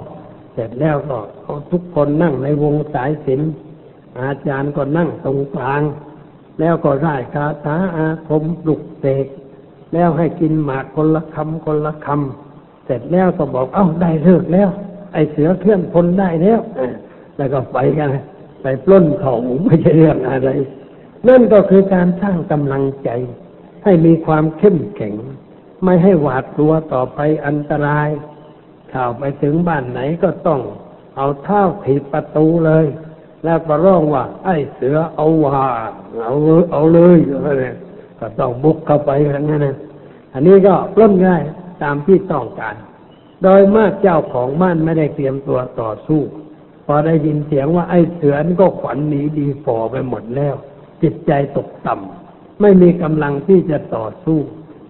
[0.53, 3.41] เสร็จแล้วก็เอาทุกคนนั่งในวงสายสิน
[4.21, 5.81] อาจารย์ก็นั่งตรงกลาง
[6.59, 9.25] แล้วก็ร่ายคาถาอาคมปลุกเสก
[9.95, 14.69] แล้วให้กินหมากคนละคำคนละคำเสร็จแล้วก็บอกเอ้าได้เลิกแล้ว
[15.13, 16.59] ไอเสือเคลื่อนพลได้แล้ว
[17.37, 18.09] แล้วก็ไปกัน
[18.61, 20.49] ไปปล้นเขาไม่ใช่เรื่องอะไร
[21.27, 23.09] นั่นก็คือการสร้างกำลังใจ
[23.83, 25.15] ให้มีความเข้มแข็ง
[25.83, 28.09] ไม่ให้หวาดกลัวต่อไปอันตราย
[28.93, 30.61] ข่าวไปถึงบ้านไหนก็ต้อง
[31.17, 32.85] เอาเท้าถีบประตูเลย
[33.45, 35.59] แล้วก็ร้องว่า ไอ้เสือเอาว่า
[36.23, 36.33] เอา
[36.71, 37.75] เอาเลยอะไรเนี่ย
[38.19, 39.75] ก็ต้องบุกเข้าไปอย่างนั้นนะ
[40.35, 41.43] อันนี้ก็ปล้นง่าย
[41.83, 42.75] ตามที่ต้องการ
[43.43, 46.21] โดยมากเจ้าของบ้านไม่ได้เตรียมตัวต่อสู้
[46.85, 50.55] พอได้ยินเสียงว่าไอ้เสือนก็ขวัญหนีดีฝ่อไปหมดแล้ว
[51.01, 54.39] จิตใจตกต่ำไม่มีกำลังที่จะต่อสู้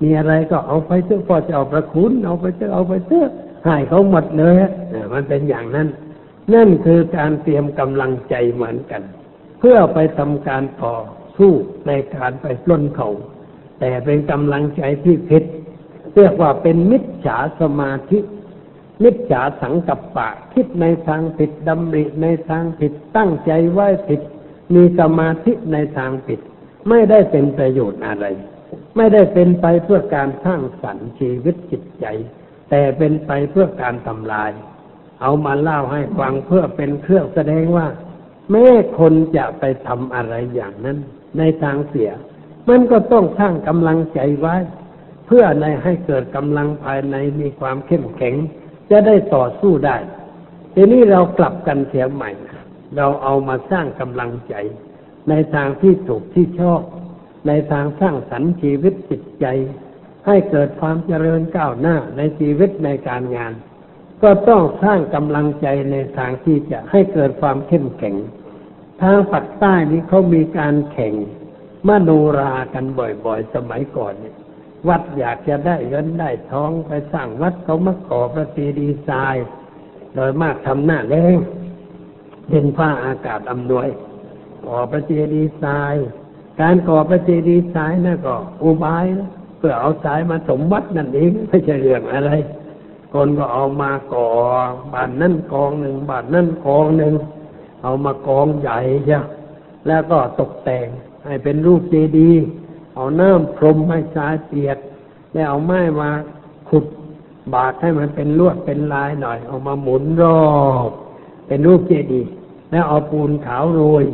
[0.01, 3.29] มีอะไรก็เอาไปเถอะพอจะเอาประคุณเอาไปเถอะเอาไปเถอะ
[3.65, 4.55] ให้เขาหมดเลย
[5.13, 5.88] มันเป็นอย่างนั้น
[6.53, 9.01] นั่นคือการเตรียมกำลังใจเหมือนกัน
[9.60, 10.95] เพื่อไปทำการต่อ
[11.38, 11.51] สู้
[11.88, 13.10] ในการไปปล้นเขา
[13.79, 15.43] แต่เป็นกำลังใจที่ผิด
[16.15, 18.19] เรียกว่าเป็นมิจฉาสมาธิ
[19.03, 24.21] มิจฉาสังกัปปะ คิดในทางผิดดำริในทางผิดตั้งใจไว้ผิด
[24.73, 26.39] มีสมาธิในทางผิด
[26.89, 28.25] ไม่ได้เป็นประโยชน์อะไร
[28.97, 32.05] ไม่ได้เป็นไปเพื่อการสร้างสรรค์ชีวิตจิตใจ
[32.69, 34.51] แต่เป็นไปเพื่อการทำลาย
[35.21, 37.88] เอามาเล่าให้ฟังเพื่อเป็นเครื่องแสดงว่า
[38.51, 38.65] แม้
[38.99, 40.97] คนจะไปทำอะไรอย่างนั้น
[41.38, 42.11] ในทางเสีย
[42.69, 44.56] มันก็ต้องสร้างกำลังใจไว้
[45.28, 48.36] เพื่อในให้เกิดกำลังภายในมีความเข้มแข็ง
[48.89, 49.97] จะได้ต่อสู้ได้
[50.73, 52.32] ทีนี้เรากลับกันเสียใหม่
[52.97, 54.56] เราเอามาสร้างกำลังใจ
[55.30, 56.82] ในทางที่ถูกที่ชอบ
[57.47, 59.45] ในทางสร้างสรรค์ชีวิตจิตใจ
[60.28, 63.54] ให้เกิดความเจริญก้าวหน้าในชีวิตในการงาน
[64.23, 68.15] ก็ต้องสร้างกำลังใจในทางที่จะให้เกิดความเข้มแข็ง
[69.01, 71.13] ทางปักใต้นี้เขามีการแข่ง
[71.87, 72.85] มโนรากัน
[73.25, 74.35] บ่อยๆ สมัยก่อนเนี่ย
[74.87, 79.35] วัดอยากจะได้เงินได้ท้องไปสร้างวัดเขามาก่อพระเจดีย์ทราย
[80.15, 81.35] โดยมากทำหน้าแรง
[82.49, 83.87] เดินฟ้าอากาศอำนวย
[84.65, 85.95] ก่อพระเจดีย์ทราย
[86.61, 92.31] การก่อพระเจดีย์ทรายนั่นก็อุบายนะเพื่อเอาทรายมาสมวัดนั่นเองไม่ใช่เรื่องอะไร
[93.13, 94.27] คนก็เอามาก่อ
[94.93, 97.13] บ้านนั่นกองหนึ่งบ้านนั่นกองหนึ่ง
[97.83, 99.19] เอามากองใหญ่ใช่
[99.87, 100.87] แล้วก็ตกแต่ง
[101.25, 102.45] ให้เป็นรูปเจดีย์
[102.95, 104.77] เอาน้ำพรมให้ทรายเปียก
[105.33, 106.09] แล้วเอาไม้มา
[106.69, 106.85] ขุด
[107.53, 110.45] บากให้มันเป็นลวดเป็นลายหน่อย เอามาหมุนรอ
[110.88, 110.89] บ
[111.47, 112.31] เป็นรูปเจดีย์
[112.71, 114.05] แล้วเอาปูนขาวโรย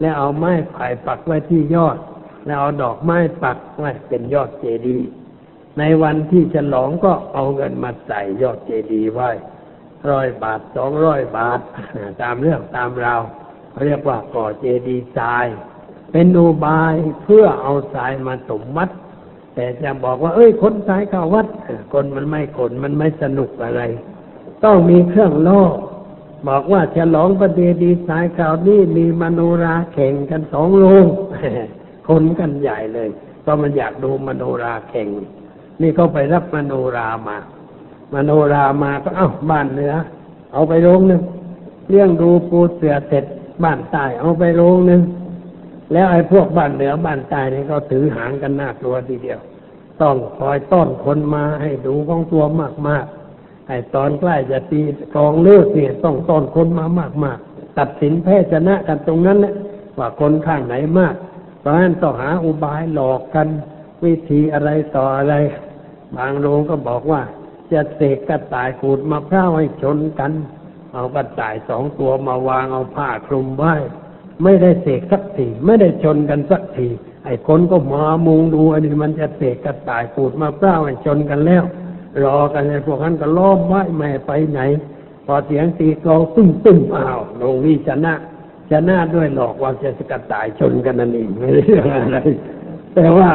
[0.00, 1.98] แล้วเอาไม้ไผ่ปักไว้ที่ยอด
[2.46, 5.08] แล้วเอาดอกไม้ปักไว้เป็นยอดเจดีย์
[5.78, 9.30] ในวันที่ฉลองก็เอาเงินมาใส่ยอดเจดีย์ไว้
[10.10, 11.60] ร้อยบาทสองร้อยบาท
[12.22, 13.22] ตามเรื่องตามราว
[13.70, 15.46] เขาเรียกว่าก่อเจดีย์ทราย
[16.12, 18.90] เป็นอุบายเพื่อเอาทรายมาสมวัด
[19.54, 21.46] แต่จะบอกว่า เอ้ยคนทรายเข้าวัด
[21.92, 23.82] คนมันไม่คนมันไม่สนุกอะไร
[24.64, 25.62] ต้องมีเครื่องล่อ
[26.48, 31.04] บอกว่าฉลองประเดดีย์ทรายคราวนี้มีมโนราแข่งกันสองโรง
[32.08, 33.08] คนกันใหญ่เลย
[33.42, 35.08] เพราะมันอยากดูมโนราแข่ง
[35.80, 37.38] นี่เขาไปรับมโนรามา
[38.14, 39.94] มโนรามาก็เอ้าบ้านเหนือ
[40.52, 41.22] เอาไปโรงหนึ่ง
[41.88, 43.24] เลี้ยงดูปูเสือเสร็จ
[43.64, 45.00] บ้านใต้เอาไปโรงหนึ่ง
[45.92, 49.40] แล้วไอ้พวกบ้านเหนือบ้านใต้นี่เขาถือหางกันหน่ากลัวทีเดียว
[50.02, 52.44] ต้องคอยต้อนคนมาให้ดูของตัว
[52.88, 54.80] มากๆไอ้ตอนใกล้จะตี
[55.16, 56.86] กองเลิกเนี่ยต้องต้อนคนมา
[57.24, 59.54] มากๆ ตัดสินแพ้ชนะกันตรงนั้นแหละ
[59.98, 61.14] ว่าคนข้างไหนมาก
[61.60, 63.48] เพราะฉะนั้นต้องหาอุบายหลอกกัน
[64.04, 65.34] วิธีอะไรต่ออะไร
[66.16, 67.22] บางโรงก็บอกว่า
[67.72, 70.32] จะเสกกระต่ายขูดมะพร้าวให้ชนกัน
[70.92, 73.74] เอากระต่ายสองตัวมาวางเอาผ้าคลุมไว้
[74.42, 76.88] ไม่ได้เสกสักทีไม่ได้ชนกันสักที
[77.24, 81.64] ไอ้คนก็มามุงดูอันนี้มันจะเสกกระต่ายขูดมะพร้าวให้ชนกันแล้ว
[82.24, 84.60] รอกันเลยพวกนั้นก็ล้อมไว้ไม่ไปไหน
[85.26, 88.14] พอเสียงตีกลองตึ้มตึ้มอ้าวโรงนี้ชนะ
[88.70, 92.18] ชนะด้วยหลอกว่าจะสกัดตายชนกันนั่นเองไม่ได้เรื่องอะไร
[92.94, 93.30] แต่ว่า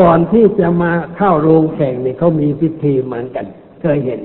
[0.00, 3.46] ก่อนที่จะมาเข้าโรงแข่งนี่เขามีพิธีเหมือนกัน
[3.82, 4.20] เคยเห็น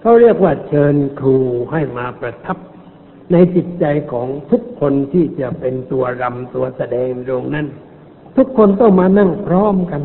[0.00, 1.36] เขาเรียกว่าเชิญครู
[1.72, 2.56] ให้มาประทับ
[3.32, 7.66] ในจิตใจของทุกคนที่จะเป็นตัวรำตัวแสดงโรงนั้น
[8.36, 10.02] ทุกคนต้องมานั่งพร้อมกัน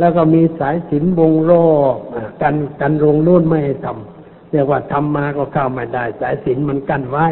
[0.00, 1.96] แล้วก็มีสายสินวงรอบ
[2.42, 7.26] กันกันโรงโน้นไม่ให้ทำเรียกว่าทำมาก็เข้าไม่ได้ สายสินมันกั้นไว้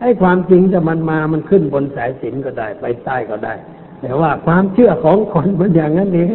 [0.00, 3.54] ไอ้ความจริงจะมันมามันขึ้นบนสายสินก็ได้ ไปใต้ก็ได้
[4.00, 6.28] แต่ว่าความเชื่อของคนมันอย่างนั้นเอง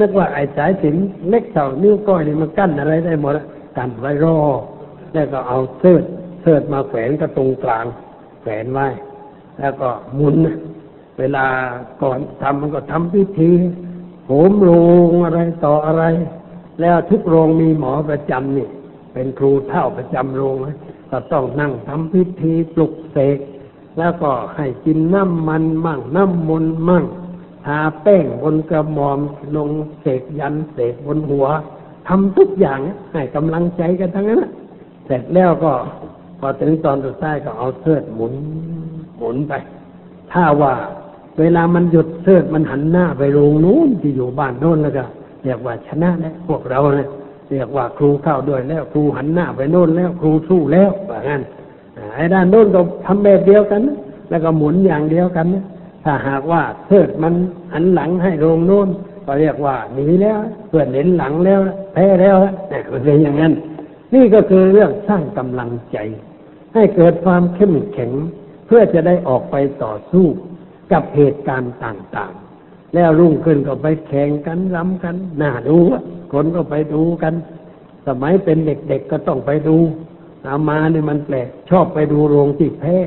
[0.00, 0.96] นึกว่าไอ้สายสิน
[1.28, 3.32] เล็กเท่านิ้วก้อยนี่มันกั้นอะไรได้หมด
[3.76, 4.38] กันไว้รอ
[5.12, 6.02] แล้วก็เอาเสื้อ
[6.40, 7.84] เสื้อมาแขวนก็ตรงกลาง
[8.40, 8.88] แขวนไว้
[9.58, 10.36] แล้วก็หมุน
[11.18, 11.46] เวลา
[12.02, 13.50] ก่อนทำมันก็ทำพิธี
[14.26, 14.70] โหมโร
[15.08, 16.04] งอะไรต่ออะไร
[16.80, 18.68] แล้วทุกโรงมีหมอประจำนี่
[19.12, 20.56] เป็นครูเท่าประจำโรง
[21.10, 23.38] ก็ต้องนั่งทำพิธีปลุกเสก
[23.98, 27.04] แล้วก็ให้กินน้ำมันมั่งน้ำมนต์มั่ง
[27.66, 29.18] ทาแป้งบนกระหม่อม
[29.56, 29.70] ลง
[30.00, 31.46] เสกยันเสกบนหัว
[32.08, 32.80] ทำทุกอย่าง
[33.12, 34.42] ให้กำลังใจกันทั้งนั้น
[35.06, 35.72] เสร็จแล้วก็
[36.40, 38.32] พอถึงตอนสุดท้ายก็เอาเสื้อหมุน
[39.18, 39.52] หมุนไป
[40.32, 40.74] ถ้าว่า
[41.40, 45.04] เวลามันหยุดเสื้อมันหันหน้าไปโรงนู้นที่อยู่บ้านโน้นแล้วก็
[45.44, 47.08] เรียกว่าชนะแล้วพวกเราเนี่ย
[47.50, 51.42] เรียกว่าครูเข้าด้วยแล้ว ครูหันหน้าไปโน่นแล้วครูสู้แล้วแบบนั้น
[52.14, 53.96] ไอ้ด้านโน้นก็ทำแบบเดียวกันนะ
[54.30, 55.64] แล้วก็หมุนอย่างเดียวกันนะ
[56.04, 57.34] ถ้าหากว่าเทิดมัน
[57.72, 58.88] หันหลังให้โรงโน้น
[59.26, 60.38] ก็เรียกว่าหนีแล้ว
[60.68, 61.60] เพื่อนเห็นหลังแล้ว
[61.92, 63.52] แพ้แล้วเนี่ยมันเป็นอย่างนั้น
[64.14, 65.98] นี่ก็คือเรื่องสร้างกำลังใจ
[66.74, 68.12] ให้เกิดความเข้มแข็ง
[68.66, 70.26] เพื่อจะได้ออกไปต่อสู้
[70.92, 75.78] กับเหตุการณ์ต่างๆ แล้วรุ่งขึ้นก็ไปแข่งกันรำกันน่าดู
[76.32, 77.34] คนก็ไปดูกัน
[78.06, 79.76] สมัยเป็นเด็กๆก็ต้องไปดู
[80.46, 82.98] อามาเนี่ยมันแปลกชอบไปดูโรงที่แพ้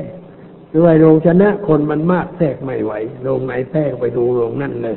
[0.76, 2.92] ด้วยโรงชนะคนมันมากแทรกไม่ไหว
[3.22, 4.96] โรงไหนแพ้ก็ไปดูโรงนั่นเลย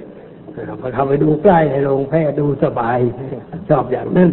[0.82, 2.98] พอเข้าไปดูใกล้ในโรงแพ้ดูสบาย
[3.70, 4.30] ชอบอย่างนั้น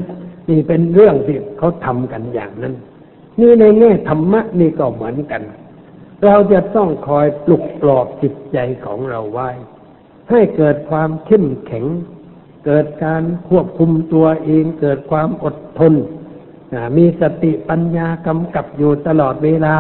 [0.49, 2.75] นี่เป็นเรื่องที่เขาทำกันอย่างนั้น
[3.41, 5.43] นี่ในแง่ธรรมะนี่ก็เหมือนกัน
[6.25, 9.51] เราจะต้องคอยปลุกปลอบจิตใจของเราไว้
[10.31, 11.85] ให้เกิดความเข้มแข็ง
[12.67, 15.95] เกิดการควบคุมตัวเอง เกิดความอดทน
[16.97, 19.77] มีสติปัญญากำกับอยู่ตลอดเวลา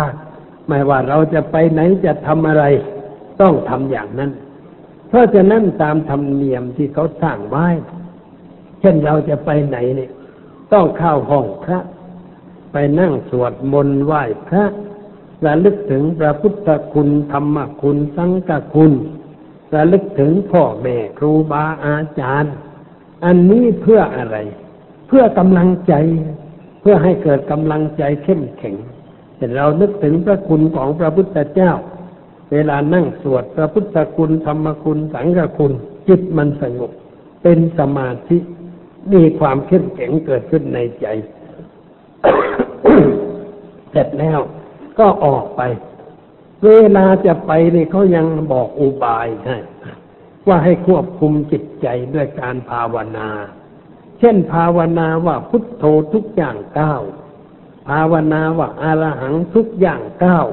[0.68, 2.64] ไม่ว่าเราจะไปไหนจะทำอะไร
[3.40, 4.30] ต้องทำอย่างนั้น
[5.08, 7.66] เพราะฉะนั้นตามธรรมเนียมที่เขาสร้างไว้
[8.80, 10.10] เช่นเราจะไปไหนเนี่ย
[10.72, 11.80] ต้องเข้าห้องพระ
[12.76, 14.64] ไปนั่งสวดมนต์ไหว้พระ
[15.46, 18.92] ระลึกถึงพระพุทธคุณธรรมคุณสังฆคุณ
[19.74, 22.54] ระลึกถึงพ่อแม่ครูบาอาจารย์
[23.24, 24.36] อันนี้เพื่ออะไร
[25.08, 25.94] เพื่อกำลังใจ
[26.80, 28.76] เพื่อให้เกิดกำลังใจเข้มแข็ง
[29.36, 31.72] แต่เรานึกถึงพระคุณของพระพุทธเจ้า
[32.52, 35.72] เวลานั่งสวดพระพุทธคุณธรรมคุณสังฆคุณ
[36.08, 36.90] จิตมันสงบ
[37.42, 38.38] เป็นสมาธิ
[39.12, 41.06] มีความเข้มแข็งเกิดขึ้นในใจ
[43.90, 44.38] เสร็จแล้ว
[44.98, 45.62] ก็ออกไป
[46.64, 49.56] เวลาจะไปนี่เขายังบอกอุบายให้
[50.48, 53.28] ว่าให้ควบคุมจิตใจด้วยการภาวนา
[54.18, 57.02] เช่นภาวนาว่าพุทโธทุกอย่างก้าว
[57.88, 60.46] ภาวนาว่าอารหังทุกอย่างก้าว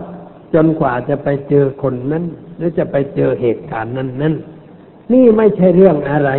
[0.54, 2.24] จนกว่าจะไปเจอคนนั้น
[2.58, 4.36] หรือจะไปเจอเหตุการณ์นั้นนั้น
[5.12, 6.32] นี่ไม่ใช่เรื่องอะไร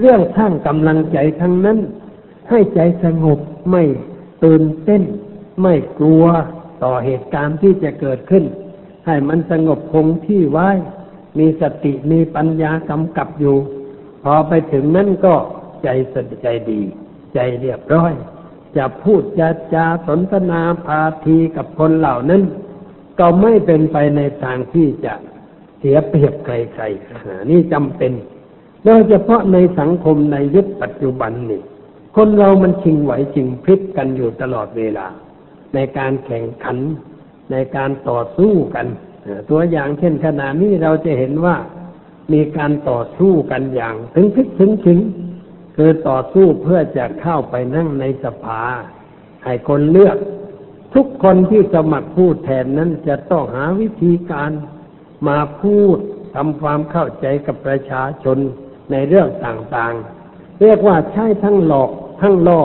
[0.00, 1.78] เรื่องสร้างกำลังใจทั้งนั้น
[2.50, 3.38] ให้ใจสงบ
[3.70, 3.82] ไม่
[4.44, 5.02] ตื่นเต้น
[5.62, 6.24] ไม่กลัว
[6.82, 8.44] ต่อเหตุการณ์ที่จะเกิดขึ้น
[9.06, 10.68] ให้มันสงบคงที่ไว้
[11.38, 13.56] มีสติมีปัญญากำกับอยู่
[14.22, 15.34] พอไปถึงนั้นก็
[15.82, 16.80] ใจสนใจดี
[17.34, 18.12] ใจเรียบร้อย
[18.76, 22.42] จะพูดจะจาสนทนาพาทีกับคนเหล่านั้น
[23.18, 25.14] ก็ไม่เป็นไปในทางที่จะ
[25.78, 28.12] เสียเปรียบใครๆนี่จำเป็น
[28.84, 31.62] โดยเฉพาะในสังคมในยุคปัจจุบันนี่
[32.16, 35.06] คนเรามันชิงไหวชิงพลิกกันอยู่ตลอดเวลา
[35.74, 36.78] ในการแข่งขัน
[37.52, 38.86] ในการต่อสู้กัน
[39.50, 41.56] ตัวอย่างเช่นขณะนี้เราจะเห็นว่า
[42.32, 45.00] มีการต่อสู้กันอย่างถึงพลิกถึงถึง
[45.76, 48.62] คือต่อสู้เพื่อจะเข้าไปนั่งในสภา
[49.44, 50.16] ให้คนเลือก
[50.94, 54.50] ทุกคนที่สมัครพูดแทนนั้นจะต้องหาวิธีการ
[55.28, 55.98] มาพูด
[56.34, 58.38] ทำความเข้าใจกับประชาชน
[58.92, 61.90] ในเรื่องต่างๆ เรียกว่าใช้ทั้งหลอก
[62.22, 62.60] ทั้งล่อ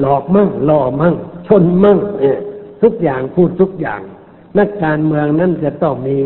[0.00, 1.14] หลอกมั่งล่อมั่ง
[1.46, 2.38] ชนมั่งเนี่ย
[2.82, 4.00] ทุกอย่างพูดทุกอย่าง
[4.58, 6.16] นักการเมืองนั่นจะต้องมี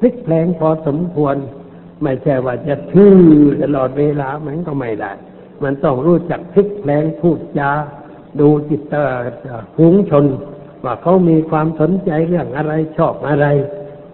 [0.00, 1.36] พลิกแพลงพอสมควร
[2.02, 3.16] ไม่ใช่ว่าจะทื่อ
[3.62, 5.12] ตลอดเวลามันก็ไม่ได้
[5.62, 7.70] มันต้องรู้จักพลิกแพลงพูดจา
[8.40, 8.94] ดูจิต
[9.76, 10.24] ฝูงชน
[10.84, 13.46] ว่าเขามีความสนใจเรื่องอะไรชอบอะไร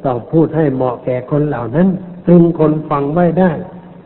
[0.04, 1.88] ต้องพูดให้เหมาะแก่คนเหล่านั้น
[2.26, 3.50] ตึงคนฟังไว้ได้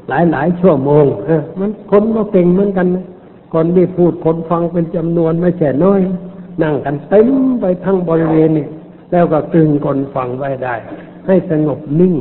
[0.08, 3.04] หลายหลายชั่วโมงเออมันคนก็เก่งเหมือนกันนะ
[3.52, 6.00] คนที่พูดคนฟังเป็นจำนวนไม่ใช่น้อย
[6.62, 7.28] นั่งกันเต็ม
[7.60, 8.66] ไปทั้งบริเวณนี่
[9.10, 10.74] แล้วก็ตึงคนฟังไว้ได้
[11.26, 12.14] ให้สงบนิ่ง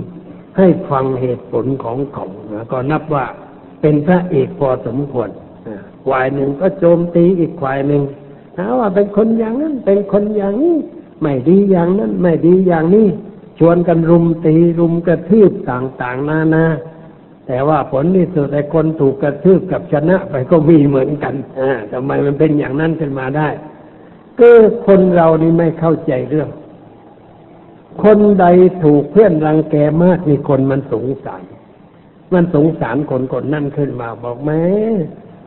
[0.58, 2.26] ให้ฟังเหตุผลของเขา
[2.72, 3.26] ก็นับว่า
[3.82, 5.30] เป็นพระเอกพอสมควร
[6.10, 8.02] ฝ่ายหนึ่งก็โจมตีอีกฝ่ายหนึ่ง
[8.58, 10.76] หาว่าเป็นคนอย่างนั้น เป็นคนอย่างนี้
[11.22, 13.08] ไม่ดีอย่างนั้น ไม่ดีอย่างนี้
[13.60, 16.66] ชวนกันรุมตีรุมกระทืบต่างๆนานา
[17.48, 23.48] แต่ว่าผลที่สุดไอ้คนถูกกระทืบกับชนะไปก็มีเหมือนกันอ่าทำไมมันเป็นอย่างนั้นขึ้นมาได้
[24.40, 24.50] ก็
[24.88, 26.50] คนเรานี่ไม่เข้าใจเรื่อง
[28.04, 28.46] คนใด
[28.84, 31.44] ถูกเพื่อนรังแกมากมีคนมันสงสาร
[32.34, 34.62] มันสงสารคนคนนั่นขึ้นมาบอกแม่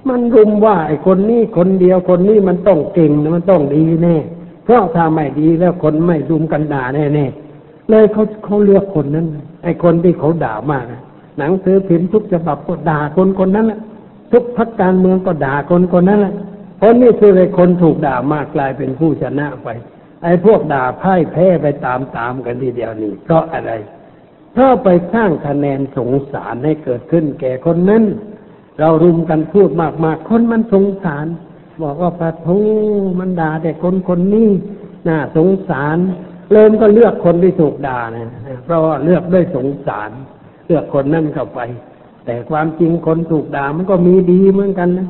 [0.09, 4.17] มันรุมว่าไอ้คนนี้คนเดียวคนนี้มันต้องเก่งมันต้องดีแน่
[4.65, 9.27] เพราะถ้าไม่ดีแล้วคนไม่รุมกันด่าแน่ๆเลยเขาเขาเลือกคนนั้น
[9.63, 10.85] ไอ้คนที่เขาด่ามาก
[11.41, 13.81] หนังสือพิมพ์ทุกฉบับก็ด่าคนคนนั้นแหละ
[14.33, 16.35] ทุกพักการเมืองก็ด่าคนคนนั้นแหละ
[16.83, 19.69] คนนี้คือไอ้คนถูกด่ามากกลายเป็นผู้ชนะไป
[20.25, 23.73] ไอ้พวกด่าพ่ายแพ้ไปตามตามกันทีเดียวนี่เพราะอะไร
[24.53, 28.05] เพราะไปสร้างคะแนนสงสารให้เกิดขึ้น แก่คนนั้น
[28.79, 29.71] เรารุมกันพูด
[30.05, 31.27] มากๆคนมันสงสาร
[31.83, 32.59] บอกว่าพระทู
[33.19, 34.49] มันด่าแต่คนคนนี้
[35.09, 35.99] น่าสงสาร
[36.53, 38.29] เริ่มก็เลือกคนที่ถูกด่านะ
[38.65, 40.11] เพราะว่าเลือกด้วยสงสาร
[40.71, 41.61] เลือกคนนั่นเข้าไป
[42.25, 45.09] แต่ความจริงคนถูกด่ามันก็มีดีเหมือนกันนะ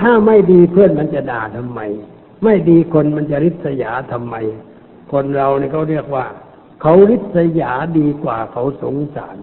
[0.00, 1.80] ถ้าไม่ดีเพื่อนมันจะด่าทำไม
[2.44, 4.34] ไม่ดีคนมันจะริษยาทำไม
[5.12, 6.24] คนเราเนี่ยเขาเรียกว่า
[6.82, 9.36] เขาริษยาดีกว่าเขาสงสาร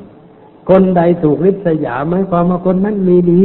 [0.70, 3.44] คนใดถูกริษยาหมายความว่าคนนั้นมีดี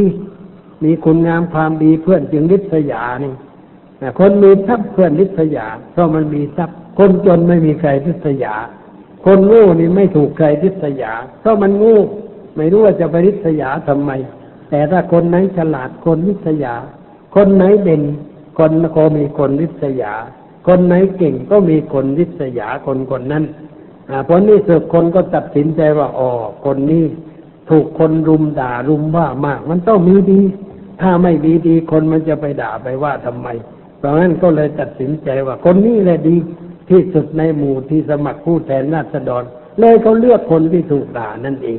[0.85, 3.33] มีคุณงามความดีเพื่อนจึงริษยานี่
[4.19, 8.55] คนมีทรัพย์เพื่อนริษยาเพราะมันมีทรัพย์ คนจนไม่มีใครริษยา
[9.25, 11.99] คนโง่นี่ไม่ถูกใครริษยา เพราะมันโง่
[12.57, 14.11] ไม่รู้ว่าจะไปริษยาทำไม
[14.71, 16.75] แต่ถ้าคนไหนฉลาดคนริษยา
[17.35, 18.03] คนไหนเด่น
[18.59, 20.13] คนก็มีคนริษยา
[20.67, 23.45] คนไหนเก่งก็มีคนริษยาคนคนนั้น
[24.29, 26.31] ผลนี้สุดคนก็ตัดสินใจว่าอ๋อ
[26.65, 27.05] คนนี้
[27.71, 30.41] ถูกคนรุมด่ารุมว่ามาก มันต้องมีดี
[31.01, 33.49] ถ้าไม่มีดีคนมันจะไปด่าไปว่าทำไม
[33.99, 36.37] เพราะงั้นก็เลยตัดสินใจว่าคนนี้แหละดี
[36.91, 39.43] ที่สุดในหมู่ที่สมัครผู้แทนราษฎร
[39.81, 41.79] เลยเขาเลือกคนที่ถูกด่านั่นเอง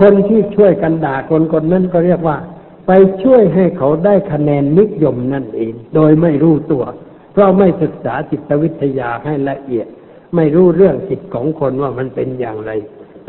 [0.00, 2.36] คนที่ช่วยกันด่าคนคนนั้นก็เรียกว่า
[2.86, 2.92] ไป
[3.22, 6.84] ช่วยให้เขาได้คะแนนนิยมนั่นเอง โดยไม่รู้ตัว
[7.32, 9.86] เพราะไม่ศึกษาจิตวิทยาให้ละเอียด
[10.36, 12.70] ไม่รู้เรื่องจิตของคนว่ามันเป็นอย่างไร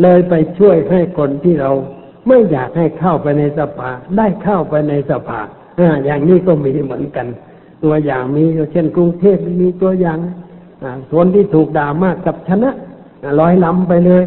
[0.02, 1.72] เลยไปช่วยให้คนที่เรา
[2.28, 5.42] ไม่อยากให้เข้าไปในสภา ได้เข้าไปในสภา
[6.06, 7.28] อย่างนี้ก็มีเหมือนกัน
[7.84, 10.18] ตัวอย่างมีเช่นกรุงเทพมีตัวอย่าง
[11.14, 12.72] คนที่ถูกด่ามากกับชนะ
[13.40, 14.24] ลอยลำไปเลย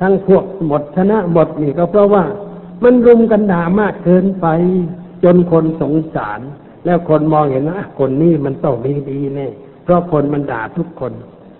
[0.00, 2.24] ทั้งพวกหมดชนะหมดนี่ก็เพราะว่า
[2.82, 4.46] มันรุมกันด่ามากเกินไป
[5.24, 6.40] จนคนสงสาร
[6.84, 9.48] แล้วคนมองเห็นว่าคนนี้มันต้องมีดีแน่
[9.84, 11.12] เพราะคนมันด่าทุกคน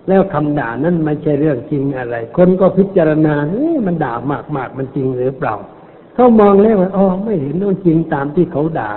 [0.09, 5.55] แล้วคำด่านั้นไม่ใช่เรื่องจริงอะไร คนก็พิจารณาเอ๊มันด่ามากมากมันจริงหรือเปล่า
[6.15, 8.93] เขามองแล้วว่าอ๋อไม่เห็นว่าจริงตามที่เขาด่า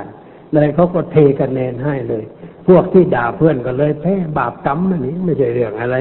[0.54, 2.24] เลยเขาก็เทคะแนนให้เลย
[2.68, 5.98] พวกที่ด่าเพื่อนก็เลยแพ้บาปกรรมอันนี้ไม่ใช่เรื่องอะไร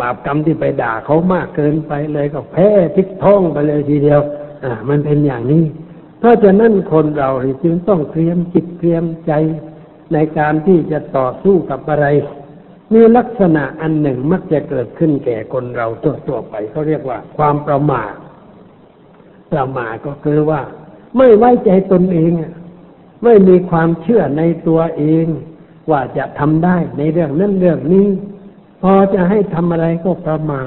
[0.00, 4.20] บาปกรรมที่ไปด่าเขามากเกินไปเลยก็แพ้ทิกท้องไปเลยทีเดียว
[4.64, 5.64] อ่า มันเป็นอย่างนี้
[6.18, 7.30] เพราะฉะนั้นคนเรา
[7.62, 9.32] จึงต้องเตรียมจิตเตรียมใจ
[10.12, 12.06] ในการที่จะต่อสู้กับอะไร
[12.92, 18.12] มีลักษณะอันหนึ่งมักจะเกิดขึ้นแก่คนเราตัวๆไปเขาเรียกว่า ความประมาท
[19.52, 20.60] ประมาทก็คือว่า
[21.16, 22.30] ไม่ไว้ใจตนเอง
[23.24, 25.26] ไม่มีความเชื่อในตัวเอง
[25.90, 28.06] ว่าจะทำได้ในเรื่องนั้นเรื่องนี้
[28.82, 30.62] พอจะให้ทำอะไรก็ประมา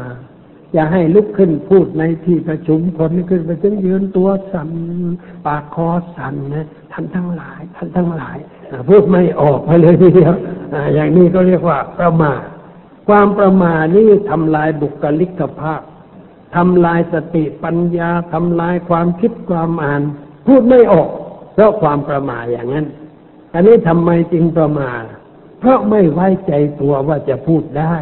[0.74, 4.70] อย่าให้ลุกขึ้นพูดในที่ประชุมคนขึ้นไปจึงยืนตัวสั่น
[5.46, 8.38] ปากคอสั่นนะท่านทั้งหลายท่านทั้งหลาย
[8.90, 10.34] พูดไม่ออกไปเลยทีเดียว
[10.94, 12.42] อย่างนี้ก็เรียกว่าประมาท
[13.08, 15.82] ความประมาทนี่ทำลายบุคลิกภาพ
[16.56, 20.02] ทำลายสติปัญญาทำลายความคิดความอ่าน
[20.48, 21.10] พูดไม่ออก
[21.54, 22.86] เพราะความประมาทอย่างนั้น
[23.54, 25.04] อันนี้ทำไมจึงประมาท
[25.60, 27.96] เพราะไม่ไว้ใจตัวว่าจะพูดได้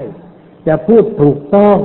[0.67, 1.77] จะพูดถูกต้อง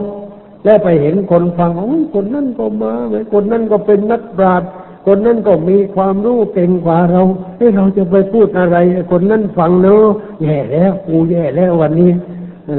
[0.65, 4.71] แล้วไปเห็นคนฟังโอ้ยคนนั่นก็มาไหมคนนั่นก็เป็นนักปราชญ์
[5.07, 7.23] คนนั่นก็มีความรู้เก่งกว่าเรา
[7.57, 8.77] เอ้เราจะไปพูดอะไร
[9.11, 10.05] คนนั่นฟังเนาะ
[10.43, 12.11] แย่แล้วกูแย่แล้ววันนี้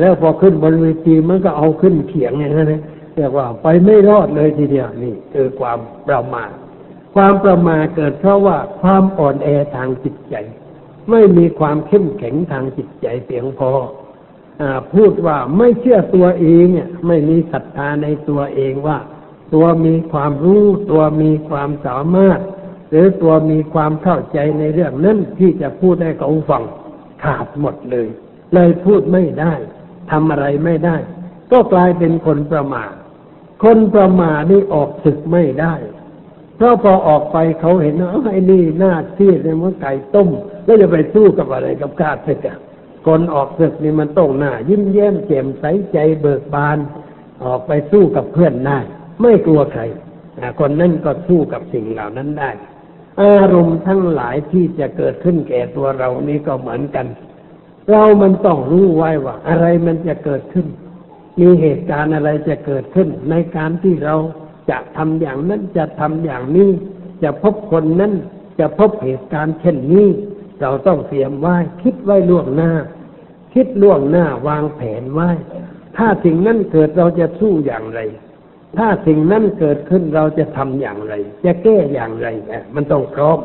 [0.01, 2.81] แล้วพอขึ้นบนเวทีมันก็เอาขึ้นเขียงอย่างนั้นนะ
[3.15, 6.51] เรียกว่าไปไม่รอดเลยทีเดียวนี่คือความประมาท
[7.15, 10.35] ความประมาทเกิดเพราะว่าความอ่อนแอทางจิตใจ
[11.09, 13.71] ไม่มีความเข้มแข็งทางจิตใจเพียงพอ
[14.61, 18.97] อพูดว่าไม่เชื่อตัวเองเนี่ยไม่มีศรัทธาในตัวเองว่า
[19.53, 22.39] ตัวมีความรู้ตัวมีความสามารถ
[22.89, 26.63] หรือตัวมีความเข้าใจในเรื่องนั้นที่จะพูดให้เขาฟัง
[27.23, 28.07] ขาดหมดเลย
[28.53, 29.53] เลยพูดไม่ได้
[30.11, 30.97] ทำอะไรไม่ได้
[31.51, 32.93] ก็กลายเป็นคนประมาท
[33.63, 35.73] คนประมาทนี่ออกศึกไม่ได้
[36.55, 40.29] เพราะพอออกไปเขาเห็นว่าไอ้นี่หน้าที่ในมันไก่ต้ม
[40.71, 42.57] แล้วจะไปสู้กับอะไรกับกาศึกอะ
[43.07, 45.63] คนออกศึกนี่มันต้องหน้า ยิ้มแย้มแจ่มใส
[45.93, 46.77] ใจเบิกบาน
[47.43, 48.79] ออกไปสู้กับเพื่อนได้
[49.21, 49.81] ไม่กลัวใคร
[50.59, 52.51] คนนั้นก็สู้กับสิ่งเหล่านั้นได้
[53.21, 57.05] อารมณ์ทั้งหลายที่จะเกิดขึ้นแก่ตัวเรานี้ก็เหมือนกัน
[57.89, 60.67] เรามันต้องรู้ไว้ว่า อะไรมันจะเกิดขึ้น
[61.39, 64.15] มีเหตุการณ์อะไรจะเกิดขึ้น ในการที่เรา
[64.69, 66.69] จะทำอย่างนั้นจะทำอย่างนี้
[67.23, 68.13] จะพบคนนั้น
[68.59, 70.07] จะพบเหตุการณ์เช่นนี้
[70.61, 72.71] เราต้องเตรียมไว้ คิดไว้ล่วงหน้า
[73.53, 75.29] คิดล่วงหน้าวางแผนไว้
[75.97, 77.99] ถ้าสิ่งนั้นเกิดเราจะสู้อย่างไร
[78.77, 81.13] ถ้าสิ่งนั้นเกิดขึ้นเราจะทำอย่างไร
[81.45, 82.27] จะแก้อย่างไร
[82.75, 83.39] มันต้องพร้อม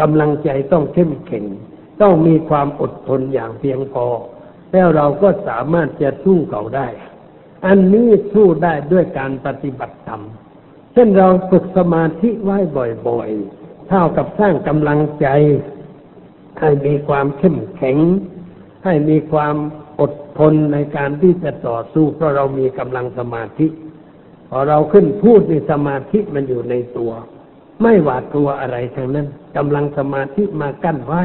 [0.00, 1.44] กำลังใจต้องเข้มแข็ง
[2.02, 4.06] ต้องมีความอดทนอย่างเพียงพอ
[4.72, 6.88] แล้วเราก็สามารถจะสู้เขาได้
[7.66, 10.22] อันนี้สู้ได้ด้วยการปฏิบัติธรรม
[10.92, 12.58] เช่นเราฝึกสมาธิไว้
[13.08, 15.26] บ่อยๆ เท่ากับสร้างกำลังใจ
[16.64, 17.96] ให้มีความเข้มแข็ง
[18.84, 19.56] ให้มีความ
[20.00, 23.66] อดทนในการที่จะต่อสู้เพราะเรามีกำลังสมาธิ
[24.50, 27.12] พอเราขึ้นพูดในสมาธิมันอยู่ในตัว
[27.82, 31.22] ไม่หวาดกลัวอะไรทั้งนั้นกำลังสมาธิมากั้นไว้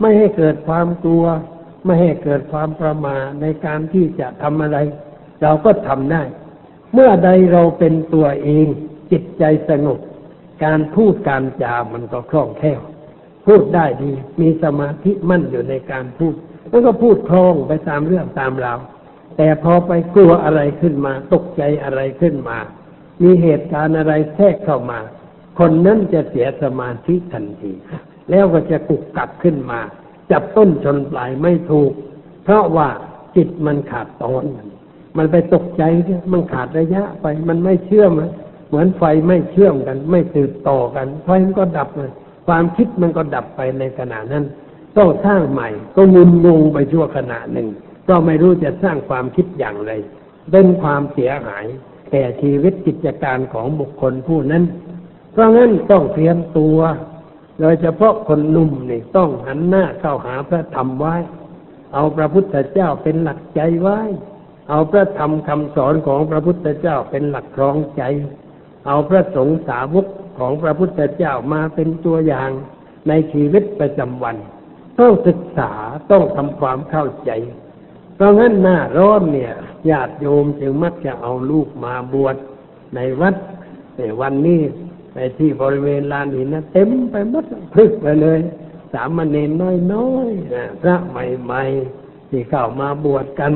[0.00, 1.24] ไม่ให้เกิดความกลัว
[1.84, 4.78] ไม่ให้เกิดความประมาในการที่จะทำอะไร
[5.42, 6.22] เราก็ทำได้
[6.94, 8.66] เมื่อใดเราเป็นตัวเอง
[9.10, 9.98] จิตใจสงบ
[10.64, 12.80] การพูดการจามันก็คล่องแคล่ว
[13.48, 16.34] พูดได้ดี มีสมาธิมั่นอยู่ในการพูด
[16.70, 18.78] แล้วก็พูดคล่องไปตามเรื่องตามราว
[19.36, 22.58] แต่พอไปกลัวอะไรขึ้นมา ตกใจอะไรขึ้นมา
[23.22, 24.98] มีเหตุการณ์อะไรแทรกเข้ามา
[25.58, 27.72] คนนั้นจะเสียสมาธิทันที
[28.30, 29.80] แล้วก็จะกุกกักขึ้นมา
[30.30, 31.92] จับต้นชนปลายไม่ถูก
[32.44, 32.88] เพราะว่า
[33.36, 34.44] จิตมันขาดตอน
[35.16, 35.82] มันไปตกใจ
[36.32, 38.12] มันขาดระยะไป มันไม่เชื่อม
[38.68, 42.12] เหมือนไฟไม่เชื่อมกัน ไม่สืบต่อกัน ไฟมันก็ดับเลย
[42.48, 44.44] ความคิดมันก็ดับไปในขณะนั้น
[44.96, 47.68] ต้องสร้างใหม่ ก็งุนงงไปชั่วขณะหนึ่ง
[48.08, 49.92] ก็ไม่รู้จะสร้างความคิดอย่างไร
[50.50, 51.64] เป็นความเสียหาย
[52.10, 54.64] แก่ชีวิตกิจการของบุคคลผู้นั้น
[55.32, 56.78] เพราะงั้นต้องเตรียมตัว
[57.60, 61.14] โดยเฉพาะคนหนุ่มนี่ต้องหันหน้าเข้าหาพระธรรมไว้
[61.94, 64.00] เอาพระพุทธเจ้าเป็นหลักใจไว้
[64.70, 68.02] เอาพระธรรมคำสอนของพระพุทธเจ้าเป็นหลักครองใจ
[68.86, 70.06] เอาพระสงฆ์สาวก
[70.38, 72.50] ของพระพุทธเจ้ามาเป็นตัวอย่าง
[73.08, 74.36] ในชีวิตประจำวัน
[74.98, 75.72] ต้องศึกษา
[76.10, 77.30] ต้องทำความเข้าใจ
[78.14, 79.52] เพราะงั้นหน้าร้อนเนี่ย
[79.90, 82.36] ญาติโยมจึงมักจะเอาลูกมาบวช
[82.94, 83.34] ในวัด
[83.96, 84.60] แต่วันนี้
[85.12, 88.40] ไปที่บริเวณลานหินนะเต็มไปหมดพึกไปเลย
[88.92, 89.50] สามเณร
[89.94, 93.52] น้อยๆนะพระใหม่ๆที่เข้ามาบวชกัน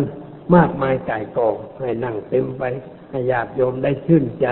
[0.55, 2.63] มากมายไก่กองให้นั่งเต็มไป
[3.11, 4.47] ให้ญาติโยมได้ชื่นใจ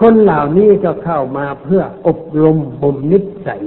[0.00, 3.64] คนเหล่านี้ก็เข้ามาเพื่ออบรมบ่มนิสัย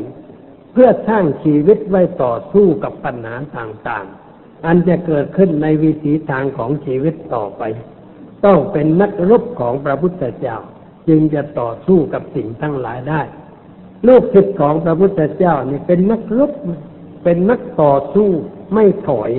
[0.73, 7.63] เพื่อสร้างชีวิตไว้ต่อสู้กับปัญหาต่างๆ อันจะเกิดขึ้นในวิถีทางของชีวิตต่อไป
[8.45, 10.57] ต้องเป็นนักรบของพระพุทธเจ้า
[11.07, 13.21] จึงจะต่อสู้กับสิ่งทั้งหลายได้
[14.07, 16.51] ลูกศิษย์ของพระพุทธเจ้านี่เป็นนักรบ
[17.23, 18.29] เป็นนักต่อสู้
[18.73, 19.31] ไม่ถอย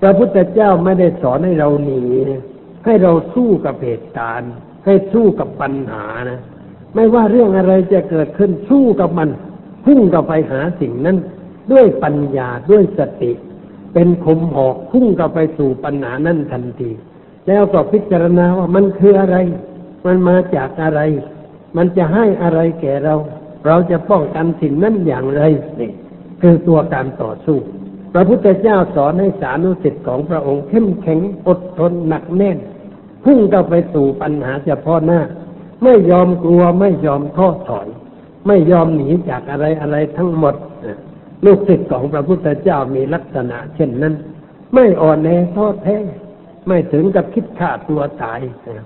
[0.00, 2.04] พระพุทธเจ้าไม่ได้สอนให้เราหนี
[2.84, 4.52] ให้เราสู้กับเหตุการณ์
[4.84, 6.40] ให้สู้กับปัญหานะ
[6.94, 9.28] ไม่ว่าเรื่องอะไรจะเกิดขึ้นสู้กับมัน
[9.84, 11.16] พุ่งกับไปหาสิ่งนั้น
[11.72, 13.32] ด้วยปัญญาด้วยสติ
[13.94, 16.90] เป็นคมหอกพุ่งกับไปสู่ปัญหานั้นทันที
[17.48, 19.36] แล้วก็พิจารณาว่ามันคืออะไร
[20.06, 21.00] มันมาจากอะไร
[21.76, 23.14] มันจะให้อะไรแก่เรา
[23.66, 25.42] เราจะป้องกันสิ่งนั้นอย่างไร
[25.80, 25.90] นี่
[26.40, 27.58] คือตัวการต่อสู้
[28.12, 32.58] พระพุทธเจ้าสอนให้สานุสิทธิ์ของพระองค์เข้มแข็งอดทนหนักแน่น
[33.24, 35.20] พุ่งเข้าไปสู่ปัญหาเฉพาะหน้า
[35.84, 37.88] ไม่ยอมกลัวไม่ยอมท้อถอย
[38.46, 40.54] ไม่ยอมหนีจากอะไรอะไรทั้งหมด
[41.44, 44.14] ลูกศิษย์ของพระพุทธเจ้ามีลักษณะ เช่นนั้น
[44.74, 45.98] ไม่อ่อนแอท้อแท้
[46.66, 48.40] ไม่ถึงกับคิดฆ่าตัวตาย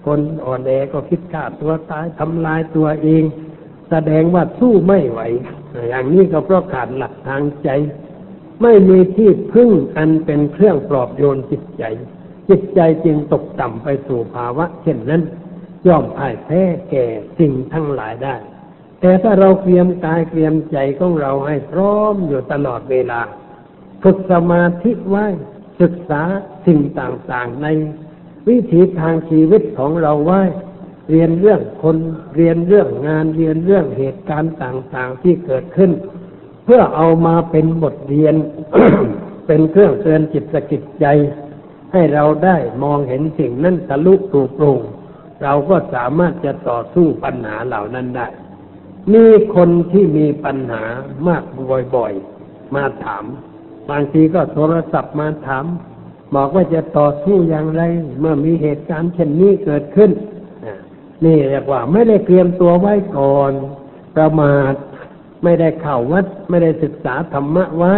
[0.06, 3.22] คนอ่อนแอก็คิดฆ่าตัวตายทำลายตัวเอง
[3.90, 5.20] แสดงว่าสู้ไม่ไหว
[5.88, 7.70] อย่างนี้ก็เพราะขาดหลักทางใจ
[8.62, 11.84] ไม่มีที่พึ่งอันเป็นเครื่องปลอบโยนจิตใจ
[12.48, 15.22] จิตใจจึงตกต่ำไปสู่ภาวะ เช่นนั้น
[15.86, 17.04] ย่อมพ่ายแพ้แก่
[17.38, 18.34] สิ่งทั้งหลายได้
[19.00, 23.20] แต่ถ้าเราเตรียมกายเตรียมใจของเราให้พร้อมอยู่ตลอดเวลา
[24.02, 25.26] ฝึกสมาธิไว้
[25.80, 26.22] ศึกษา
[26.66, 27.66] สิ่งต่างๆ ใน
[28.48, 30.42] วิถีทางชีวิตของเราไว้
[31.10, 31.96] เรียนเรื่องคน
[32.36, 35.90] เรียนเรื่องงานเรียนเรื่องเหตุการณ์ต่างๆที่เกิดขึ้น
[36.64, 38.34] เพื่อเอามาเป็นบทเรียน
[39.46, 41.06] เป็นเครื่องเตือนจิตสกิจใจ
[41.92, 44.78] ให้เราได้มองเห็นสิ่งนั้นทะลุปลุกปรุง
[45.42, 48.28] เราก็สามารถจะต่อสู้ปัญหาเหล่านั้นได้
[49.12, 50.84] มีคนที่มีปัญหา
[51.26, 51.42] มาก
[51.94, 53.24] บ่อยๆ มาถาม
[53.90, 55.64] บางทีก็โทรศัพท์มาถาม
[56.34, 57.82] บอกว่าจะต่อสู้อย่างไร
[58.20, 60.10] เมื่อมีเหตุการณ์เช่นนี้เกิดขึ้น
[61.24, 63.52] นี่เรียกว่าไม่ได้เตรียมตัวไว้ก่อน
[64.16, 64.74] ประมาท
[65.44, 67.94] ไม่ได้เข้าวัด ไม่ได้ศึกษาธรรมะไว้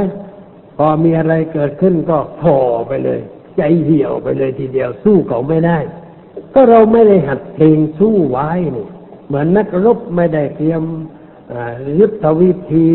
[0.76, 2.54] พอมีอะไรเกิดขึ้นก็พอ
[2.88, 3.20] ไปเลย
[3.60, 5.78] ใจเหี่ยวไปเลยทีเดียวสู้เขาไม่ได้
[6.54, 8.86] ก็เราไม่ได้หัดเพลงสู้ไว้นี่
[9.26, 10.82] เหมือนนักรบไม่ได้เตรียม
[11.98, 12.88] ยุทธวิธี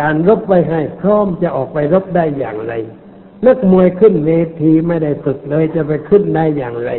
[0.00, 2.74] การรบไว้ให้พร้อมจะออกไปรบได้อย่างไร
[3.46, 4.30] นักมวยขึ้นเว
[4.60, 6.90] ทีไม่ได้ฝึกเลยจะไปขึ้นได้อย่างไร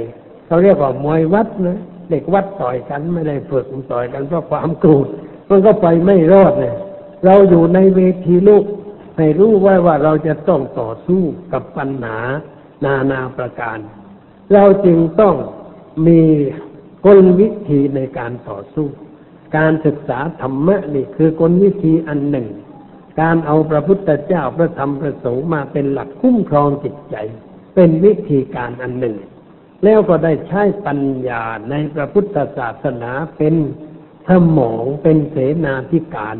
[0.45, 1.79] เขาเรียกว่ามวยวัดนะ
[2.09, 5.07] เด็กวัดต่อยกันไม่ได้ฝึกต่อยกันเพราะความกรธ
[5.49, 6.75] มันก็ไปไม่รอดเลย
[7.25, 8.65] เราอยู่ในเวทีลูก
[9.17, 11.21] ให้รู้ไว้ว่าเราจะต้องต่อสู้
[11.53, 12.17] กับปัญหา
[12.85, 13.79] นานาประการ
[14.53, 15.35] เราจึงต้อง
[16.07, 16.21] มี
[17.05, 18.87] กลวิธีในการต่อสู้
[19.57, 22.47] การศึกษาธรรมะนี่คือกลวิธีอันหนึ่ง
[23.21, 27.15] การเอาพระพุทธเจ้าพระธรรมพระสงฆ์มาเป็นหลักคุ้มครองจิตใจ
[27.75, 29.17] เป็นวิธีการอันหนึ่ง
[29.83, 33.55] แล้วก็ได้ใช้ปัญญาในพระพุทธศาสนาเป็น
[34.29, 36.37] สมองเป็นเสนาธิการ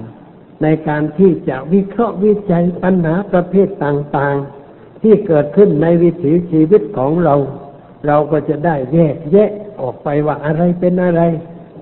[0.63, 4.58] ในการที่จะวิเคราะห์วิจัยปัญหาประเภทต่างๆ
[5.01, 7.35] ที่เกิดขึ้นในวิถีชีวิตของเรา
[8.07, 9.49] เราก็จะได้แยกแยะ
[9.81, 11.21] ออกไปว่าอะไรเป็นอะไร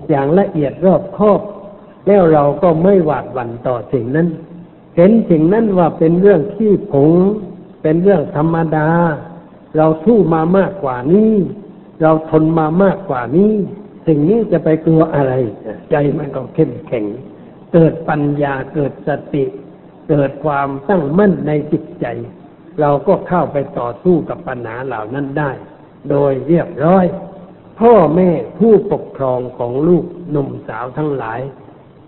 [0.10, 1.42] อย่างละเอียดรอบคอบ
[2.08, 4.28] แล้วเราก็ไม่หวาดหวั่นต่อสิ่งนั้น
[4.96, 7.10] เห็นสิ่งนั้นว่าเป็นเรื่องที่ผง
[7.82, 8.88] เป็นเรื่องธรรมดา
[9.78, 11.34] เราสู้มามากกว่านี้
[12.02, 13.54] เราทนมามากกว่านี้
[14.08, 15.34] สิ่งนี้จะไปกลัวอะไร
[15.92, 17.06] ใจมันก็เข้มแข็ง
[17.74, 19.44] เกิดปัญญาเกิดสติ
[20.10, 22.06] เกิดความตั้งมั่นในจิตใจ
[22.82, 25.52] เราก็เข้าไปต่อสู้กับปัญหาเหล่านั้นได้
[26.10, 27.06] โดยเรียบร้อย
[27.80, 31.40] พ่อแม่ผู้ปกครองของลูกหนุ่มสาวทั้งหลาย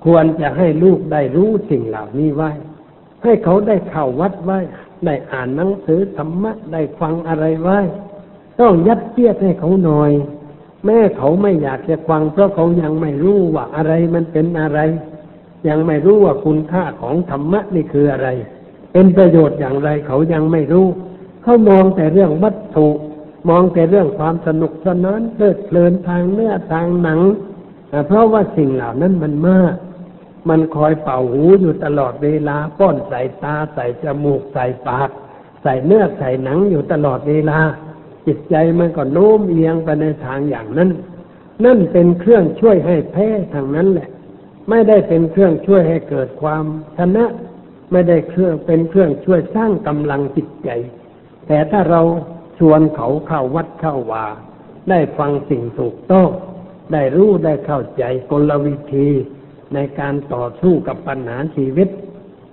[0.05, 2.51] ควรจะให้ลูกได้รู้สิ่งเหล่านี้ไว้
[3.23, 4.59] ให้เขาได้เข้าวัดไว้
[5.05, 7.79] ได้อ่านหนังสือธรรมะได้ฟังอะไรไว้
[8.59, 10.11] ต้องยัดเยียดให้เขาหน่อย
[10.85, 14.79] แม่เขาไม่อยากจะฟัง เพราะเขายังไม่รู้ว่าอะไรมันเป็นอะไร
[15.67, 18.29] ยังไม่รู้ว่าคุณค่าของธรรมะนี่คืออะไร
[18.93, 20.87] เป็นประโยชน์อย่างไรเขายังไม่รู้
[21.43, 22.87] เขามองแต่เรื่องวัตถุ
[23.49, 27.19] มองแต่เรื่องความสนุกสนานเพลิดเพลินทางเนื้อทางหนัง
[28.07, 29.75] เพราะว่าสิ่งเหล่านั้นมันมาก
[30.49, 35.09] มันคอยเป่าหูอยู่ตลอดเวลาป้อนใส่ตาใส่จมูกใส่ปาก
[35.63, 37.59] ใส่เนื้อใส่หนังอยู่ตลอดเวลา
[38.27, 40.89] จิตใจมันก็โน้มเอียงไปในทางอย่างนั้น
[41.65, 44.09] นั่นเป็นเครื่องช่วยให้แพ้ทางนั้นแหละ
[44.69, 46.63] ไม่ได้เป็นเครื่องช่วยให้เกิดความ
[46.97, 47.25] ชนะ
[47.91, 50.69] ไม่ได้เครื่องเป็นเครื่องช่วยสร้างกำลังจิตใจ
[51.47, 52.01] แต่ถ้าเรา
[52.59, 54.25] ชวนเขาเข้าวัดเข้าวา
[54.89, 56.29] ได้ฟังสิ่งถูกต้อง
[56.93, 59.07] ได้รู้ได้เข้าใจกลวิธี
[59.73, 61.89] ในการต่อสู้กับปัญหาชีวิต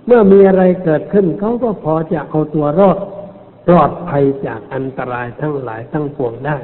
[0.05, 2.97] เมื่อมีอะไรเกิดขึ้นเขาก็พอจะเอาตัวรอด
[3.67, 6.57] ปลอดภัยจากอันตรายทั้งหลายทั้งปวงได้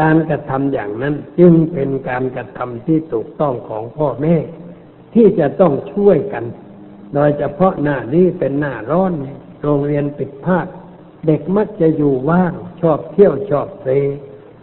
[0.00, 4.36] การกระทำอย่างนั้นจึงเป็นการกระทำที่ถูกต้องของพ่อแม่
[5.14, 6.44] ที่จะต้องช่วยกัน
[7.14, 9.12] โดยเฉพาะหน้านี้เป็นหน้าร้อน
[9.62, 10.66] โรงเรียนปิดภาค
[11.26, 13.98] เด็กมักจะอยู่ว่าง ชอบเที่ยวชอบเตะ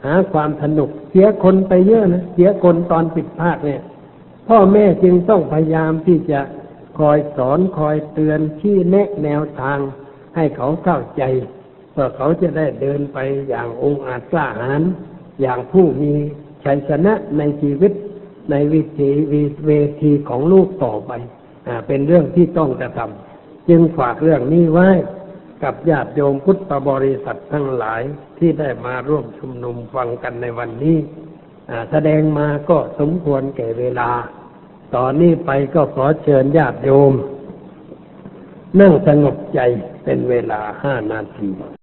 [0.06, 3.82] หาความสนุกเสียคนไปเยอะนะเสียคนตอนปิดภาคเนี่ย
[4.48, 6.40] พ่อแม่จึงต้องพยายามที่จะ
[7.00, 9.80] คอยสอนคอยเตือนชี้แนะแนวทาง
[10.36, 11.24] ให้เขาเข้าใจ
[11.92, 13.18] เพื่อเขาจะได้เดินไป
[13.50, 14.82] อย่างองอาจกล้าหาญ
[15.42, 16.14] อย่างผู้มี
[16.64, 17.92] ชัยชนะในชีวิต
[18.52, 19.10] ในวิถี
[19.68, 19.72] เว
[20.02, 21.12] ทีของลูกต่อไป
[21.88, 24.90] เป็นเรื่องที่ต้องกระทำจึงฝากเรื่องนี้ไว้
[25.64, 28.02] กับญาติโยมพุทธบริษัททั้งหลาย
[28.38, 30.98] ที่ได้มาร่วมชุมนุมฟังกันในวันนี้
[31.92, 34.10] แสดงมาก็สมควรแก่เวลา
[34.96, 37.14] ตอนนี้ไปก็ขอเชิญญาติโยม
[38.80, 39.60] นั่งสงบใจ
[40.04, 41.50] เป็นเวลาห้านาที